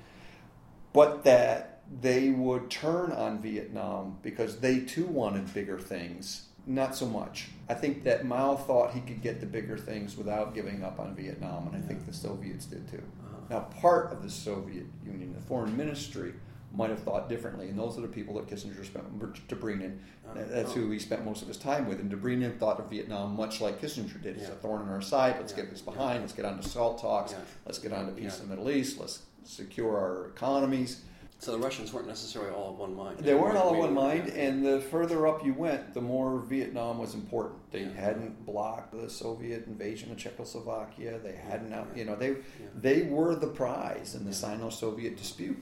[0.91, 7.05] But that they would turn on Vietnam because they too wanted bigger things, not so
[7.05, 7.49] much.
[7.69, 11.15] I think that Mao thought he could get the bigger things without giving up on
[11.15, 13.03] Vietnam, and I think the Soviets did too.
[13.49, 16.33] Now, part of the Soviet Union, the foreign ministry,
[16.73, 19.19] might have thought differently, and those are the people that Kissinger spent.
[19.47, 19.97] Dobrynin,
[20.29, 21.99] uh, that's who he spent most of his time with.
[21.99, 24.37] And Dobrynin thought of Vietnam much like Kissinger did.
[24.37, 25.37] It's a thorn in our side.
[25.39, 25.63] Let's yeah.
[25.63, 26.15] get this behind.
[26.15, 26.21] Yeah.
[26.21, 27.31] Let's get on to SALT talks.
[27.31, 27.39] Yeah.
[27.65, 28.99] Let's get on to peace in the Middle East.
[28.99, 31.01] Let's secure our economies.
[31.39, 33.19] So the Russians weren't necessarily all of one mind.
[33.19, 36.97] They weren't all of one mind, and the further up you went, the more Vietnam
[36.97, 37.59] was important.
[37.71, 37.93] They yeah.
[37.93, 41.19] hadn't blocked the Soviet invasion of Czechoslovakia.
[41.19, 41.85] They hadn't, yeah.
[41.95, 42.67] you know, they yeah.
[42.75, 45.57] they were the prize in the Sino-Soviet dispute,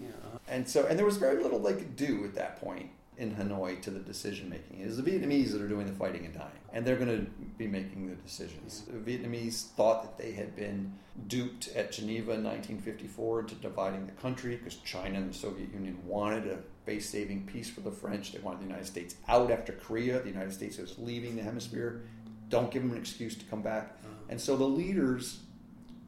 [0.47, 3.82] and so and there was very little they could do at that point in Hanoi
[3.82, 4.82] to the decision making.
[4.82, 7.32] It is the Vietnamese that are doing the fighting and dying, and they're going to
[7.57, 8.84] be making the decisions.
[8.88, 10.93] The Vietnamese thought that they had been
[11.28, 15.97] duped at Geneva in 1954 into dividing the country because China and the Soviet Union
[16.05, 18.34] wanted a face saving peace for the French.
[18.34, 20.20] They wanted the United States out after Korea.
[20.20, 22.01] The United States was leaving the hemisphere.
[22.49, 23.97] Don't give them an excuse to come back.
[24.03, 24.09] Uh-huh.
[24.30, 25.39] And so the leaders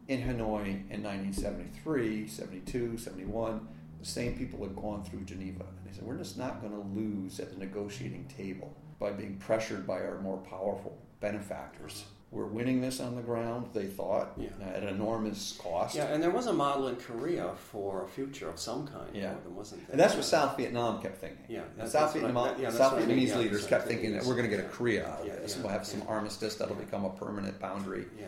[0.09, 3.67] in Hanoi in 1973, 72, 71,
[3.99, 5.65] the same people had gone through Geneva
[5.97, 10.01] said, we're just not going to lose at the negotiating table by being pressured by
[10.01, 12.05] our more powerful benefactors.
[12.29, 14.49] We're winning this on the ground, they thought, yeah.
[14.73, 15.95] at an enormous cost.
[15.95, 19.09] Yeah, and there was a model in Korea for a future of some kind.
[19.13, 19.91] Yeah, wasn't there?
[19.91, 21.45] and that's what South Vietnam kept thinking.
[21.47, 23.37] Yeah, South, Vietnam, I, yeah, South Vietnamese I mean.
[23.43, 25.55] leaders kept thinking that we're going to get a Korea out of this.
[25.57, 28.05] we'll have some armistice that'll become a permanent boundary.
[28.19, 28.27] Yeah.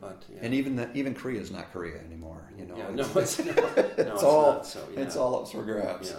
[0.00, 0.38] But, yeah.
[0.42, 2.42] And even the, even Korea is not Korea anymore.
[2.56, 5.00] You know, yeah, no, it's, no, no, it's, it's all so, yeah.
[5.00, 6.14] it's all up for grabs.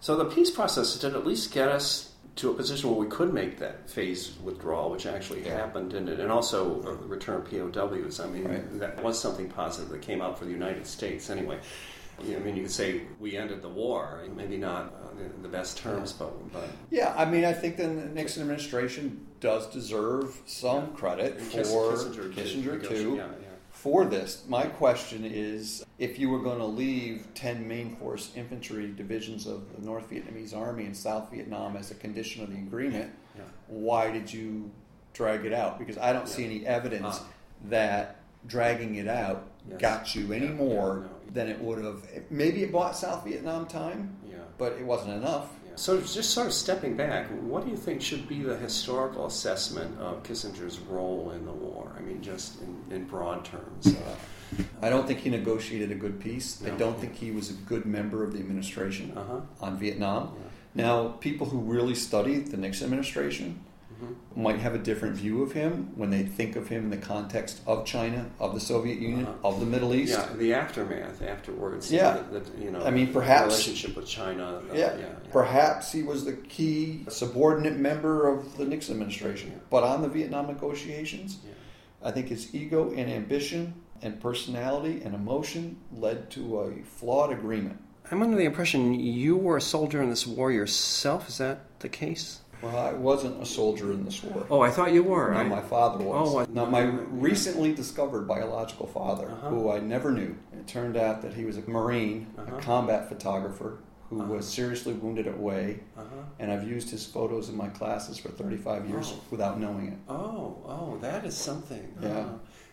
[0.00, 3.34] So the peace process did at least get us to a position where we could
[3.34, 5.56] make that phase withdrawal, which actually yeah.
[5.56, 8.18] happened, and, and also the return of POWs.
[8.18, 8.78] I mean, right.
[8.80, 11.58] that was something positive that came out for the United States anyway.
[12.18, 16.12] I mean, you could say we ended the war, maybe not uh, the best terms,
[16.12, 17.14] but, but yeah.
[17.16, 20.96] I mean, I think the Nixon administration does deserve some yeah.
[20.96, 23.16] credit and for Kissinger, Kissinger too.
[23.16, 23.28] Yeah,
[23.80, 24.44] for this.
[24.46, 29.74] My question is if you were going to leave 10 main force infantry divisions of
[29.74, 33.44] the North Vietnamese Army in South Vietnam as a condition of the agreement, yeah.
[33.68, 34.70] why did you
[35.14, 35.78] drag it out?
[35.78, 36.34] Because I don't yeah.
[36.34, 37.24] see any evidence uh.
[37.70, 38.16] that
[38.46, 39.80] dragging it out yes.
[39.80, 41.32] got you any more no.
[41.32, 42.06] than it would have.
[42.28, 44.14] Maybe it bought South Vietnam time,
[44.58, 45.48] but it wasn't enough.
[45.80, 49.98] So, just sort of stepping back, what do you think should be the historical assessment
[49.98, 51.90] of Kissinger's role in the war?
[51.96, 53.86] I mean, just in, in broad terms.
[53.86, 54.16] Uh,
[54.82, 56.60] I don't think he negotiated a good peace.
[56.60, 56.70] No.
[56.70, 59.40] I don't think he was a good member of the administration uh-huh.
[59.62, 60.34] on Vietnam.
[60.74, 60.84] Yeah.
[60.84, 63.58] Now, people who really study the Nixon administration
[64.02, 64.42] mm-hmm.
[64.42, 67.60] might have a different view of him when they think of him in the context
[67.66, 69.48] of China, of the Soviet Union, uh-huh.
[69.48, 70.12] of the Middle East.
[70.12, 71.92] Yeah, the aftermath afterwards.
[71.92, 74.62] Yeah, the, the, you know, I mean, perhaps relationship with China.
[74.70, 79.58] Uh, yeah, yeah, perhaps he was the key subordinate member of the Nixon administration, yeah.
[79.70, 81.52] but on the Vietnam negotiations, yeah.
[82.02, 87.78] I think his ego and ambition and personality and emotion led to a flawed agreement.
[88.10, 91.28] I'm under the impression you were a soldier in this war yourself.
[91.28, 92.40] Is that the case?
[92.62, 94.46] Well, I wasn't a soldier in this war.
[94.50, 95.32] Oh, I thought you were.
[95.32, 95.44] No, I...
[95.44, 96.34] my father was.
[96.34, 96.46] Oh, I...
[96.50, 99.48] now my recently discovered biological father, uh-huh.
[99.48, 100.36] who I never knew.
[100.52, 102.56] It turned out that he was a Marine, uh-huh.
[102.56, 103.78] a combat photographer
[104.10, 104.34] who uh-huh.
[104.34, 106.04] was seriously wounded at Hue, uh-huh.
[106.38, 109.20] and I've used his photos in my classes for 35 years oh.
[109.30, 109.98] without knowing it.
[110.08, 111.94] Oh, oh, that is something.
[112.02, 112.08] Yeah.
[112.08, 112.32] Uh-huh.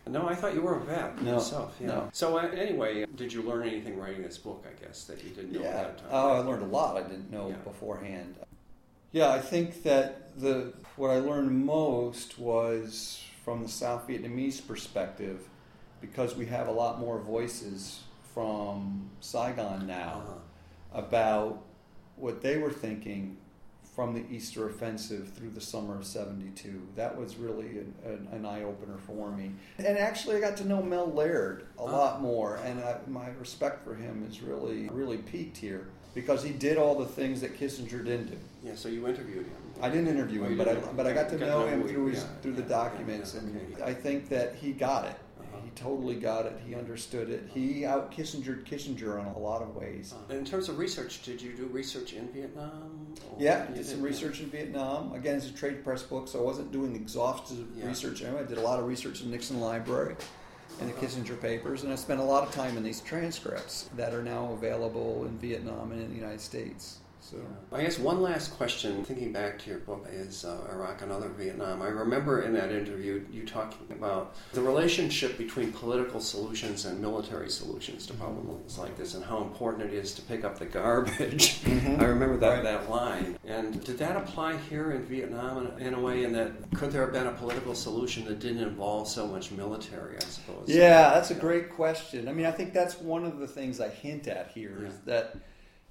[0.09, 1.75] No, I thought you were a vet no, yourself.
[1.79, 1.87] Yeah.
[1.87, 2.09] No.
[2.13, 4.65] So uh, anyway, did you learn anything writing this book?
[4.67, 5.67] I guess that you didn't know yeah.
[5.67, 6.07] ahead of time.
[6.11, 7.55] Oh, I learned a lot I didn't know yeah.
[7.57, 8.35] beforehand.
[9.11, 15.41] Yeah, I think that the what I learned most was from the South Vietnamese perspective,
[16.01, 18.01] because we have a lot more voices
[18.33, 20.99] from Saigon now uh-huh.
[20.99, 21.63] about
[22.17, 23.37] what they were thinking
[23.95, 26.87] from the Easter offensive through the summer of 72.
[26.95, 29.53] That was really an, an, an eye opener for me.
[29.79, 33.83] And actually, I got to know Mel Laird a lot more, and I, my respect
[33.83, 35.87] for him is really, really peaked here
[36.17, 38.37] because he did all the things that Kissinger didn't do.
[38.63, 39.55] Yeah, so you interviewed him.
[39.83, 42.07] I didn't interview Oh, him, but I, but I got to know know him through
[42.07, 43.83] his yeah, through the documents, yeah, and okay.
[43.83, 45.15] I think that he got it.
[45.39, 45.61] Uh-huh.
[45.63, 46.59] He totally got it.
[46.65, 47.47] He understood it.
[47.53, 50.15] He out Kissinger Kissinger in a lot of ways.
[50.31, 53.05] Uh, In terms of research, did you do research in Vietnam?
[53.31, 55.13] or- Yeah, did some research in Vietnam.
[55.13, 57.87] Again, it's a trade press book, so I wasn't doing exhaustive Yeah.
[57.89, 58.23] research.
[58.23, 60.15] Anyway, I did a lot of research in Nixon Library
[60.79, 60.99] and the.
[60.99, 64.51] Kissinger papers, and I spent a lot of time in these transcripts that are now
[64.53, 66.99] available in Vietnam and in the United States.
[67.19, 67.37] So.
[67.73, 71.81] I guess one last question, thinking back to your book, is uh, Iraq Another Vietnam.
[71.81, 77.49] I remember in that interview you talking about the relationship between political solutions and military
[77.49, 81.59] solutions to problems like this and how important it is to pick up the garbage.
[81.65, 82.63] I remember that, Right.
[82.63, 83.37] that line.
[83.45, 87.01] And did that apply here in Vietnam in, in a way in that could there
[87.01, 90.65] have been a political solution that didn't involve so much military, I suppose?
[90.69, 92.29] Yeah, that's a great question.
[92.29, 94.99] I mean, I think that's one of the things I hint at here is Yeah.
[95.05, 95.35] that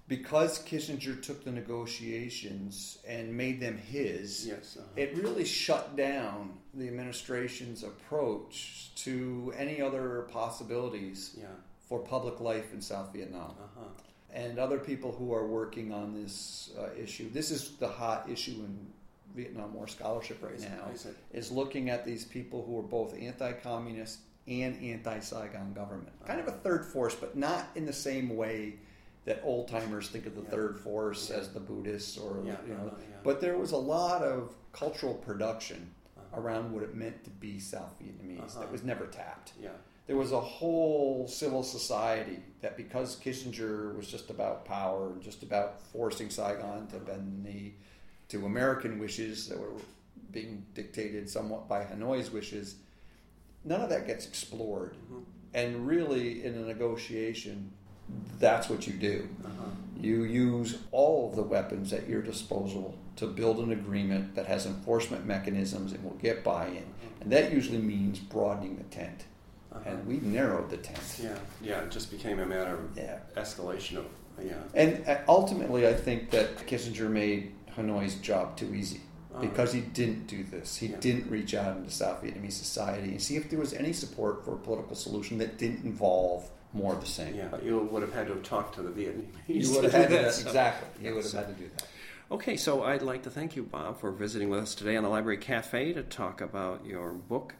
[0.09, 4.77] because Kissinger took the negotiations and made them his, Yes.
[4.79, 4.87] uh-huh.
[4.97, 11.47] it really shut down the administration's approach to any other possibilities yeah.
[11.89, 13.55] for public life in South Vietnam.
[13.61, 13.85] Uh-huh.
[14.33, 18.53] And other people who are working on this uh, issue, this is the hot issue
[18.53, 18.87] in
[19.35, 22.83] Vietnam War scholarship right Is now, is it- is looking at these people who are
[22.83, 26.13] both anti-communist and anti-Saigon government.
[26.25, 28.75] Kind of a third force, but not in the same way
[29.27, 30.49] that old timers think of the Yeah.
[30.51, 31.37] third force Yeah.
[31.37, 32.87] as the Buddhists or Yeah, you know.
[32.87, 32.97] uh-huh.
[33.23, 36.41] But there was a lot of cultural production Uh-huh.
[36.41, 38.61] around what it meant to be South Vietnamese Uh-huh.
[38.61, 39.53] that was never tapped.
[39.61, 39.71] Yeah.
[40.07, 45.43] There was a whole civil society that because Kissinger was just about power and just
[45.43, 47.75] about forcing Saigon to bend the knee
[48.29, 49.73] to American wishes that were
[50.31, 52.77] being dictated somewhat by Hanoi's wishes,
[53.65, 54.95] none of that gets explored.
[55.11, 55.25] Mhm.
[55.55, 57.73] And really, in a negotiation,
[58.39, 59.29] that's what you do.
[59.45, 59.71] Uh-huh.
[60.01, 64.67] You use all of the weapons at your disposal to build an agreement that has
[64.67, 66.85] enforcement mechanisms and will get buy in.
[67.21, 69.25] And that usually means broadening the tent.
[69.73, 69.81] Uh-huh.
[69.91, 71.01] And we've narrowed the tent.
[71.23, 73.19] Yeah, yeah, it just became a matter of Yeah.
[73.37, 74.07] escalation of,
[74.45, 74.55] yeah.
[74.75, 79.01] And uh, ultimately, I think that Kissinger made Hanoi's job too easy
[79.35, 79.41] Oh.
[79.41, 80.77] because he didn't do this.
[80.77, 80.97] He Yeah.
[81.01, 84.55] didn't reach out into South Vietnamese society and see if there was any support for
[84.55, 87.35] a political solution that didn't involve more of the same.
[87.35, 89.27] Yeah, you would have had to have talked to the Vietnamese.
[89.49, 91.07] You would have had to, that, so- exactly.
[91.09, 91.89] You would have so- had to do that.
[92.31, 95.09] Okay, so I'd like to thank you, Bob, for visiting with us today on the
[95.09, 97.55] Library Cafe to talk about your book,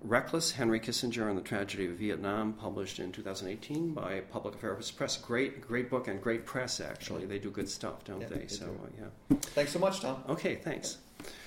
[0.00, 5.16] Reckless Henry Kissinger and the Tragedy of Vietnam, published in 2018 by Public Affairs Press.
[5.16, 7.24] Great, great book and great press, actually.
[7.26, 8.38] They do good stuff, don't Yeah, they?
[8.38, 8.78] they So, do.
[9.30, 9.36] yeah.
[9.40, 10.22] Thanks so much, Tom.
[10.28, 10.98] Okay, thanks.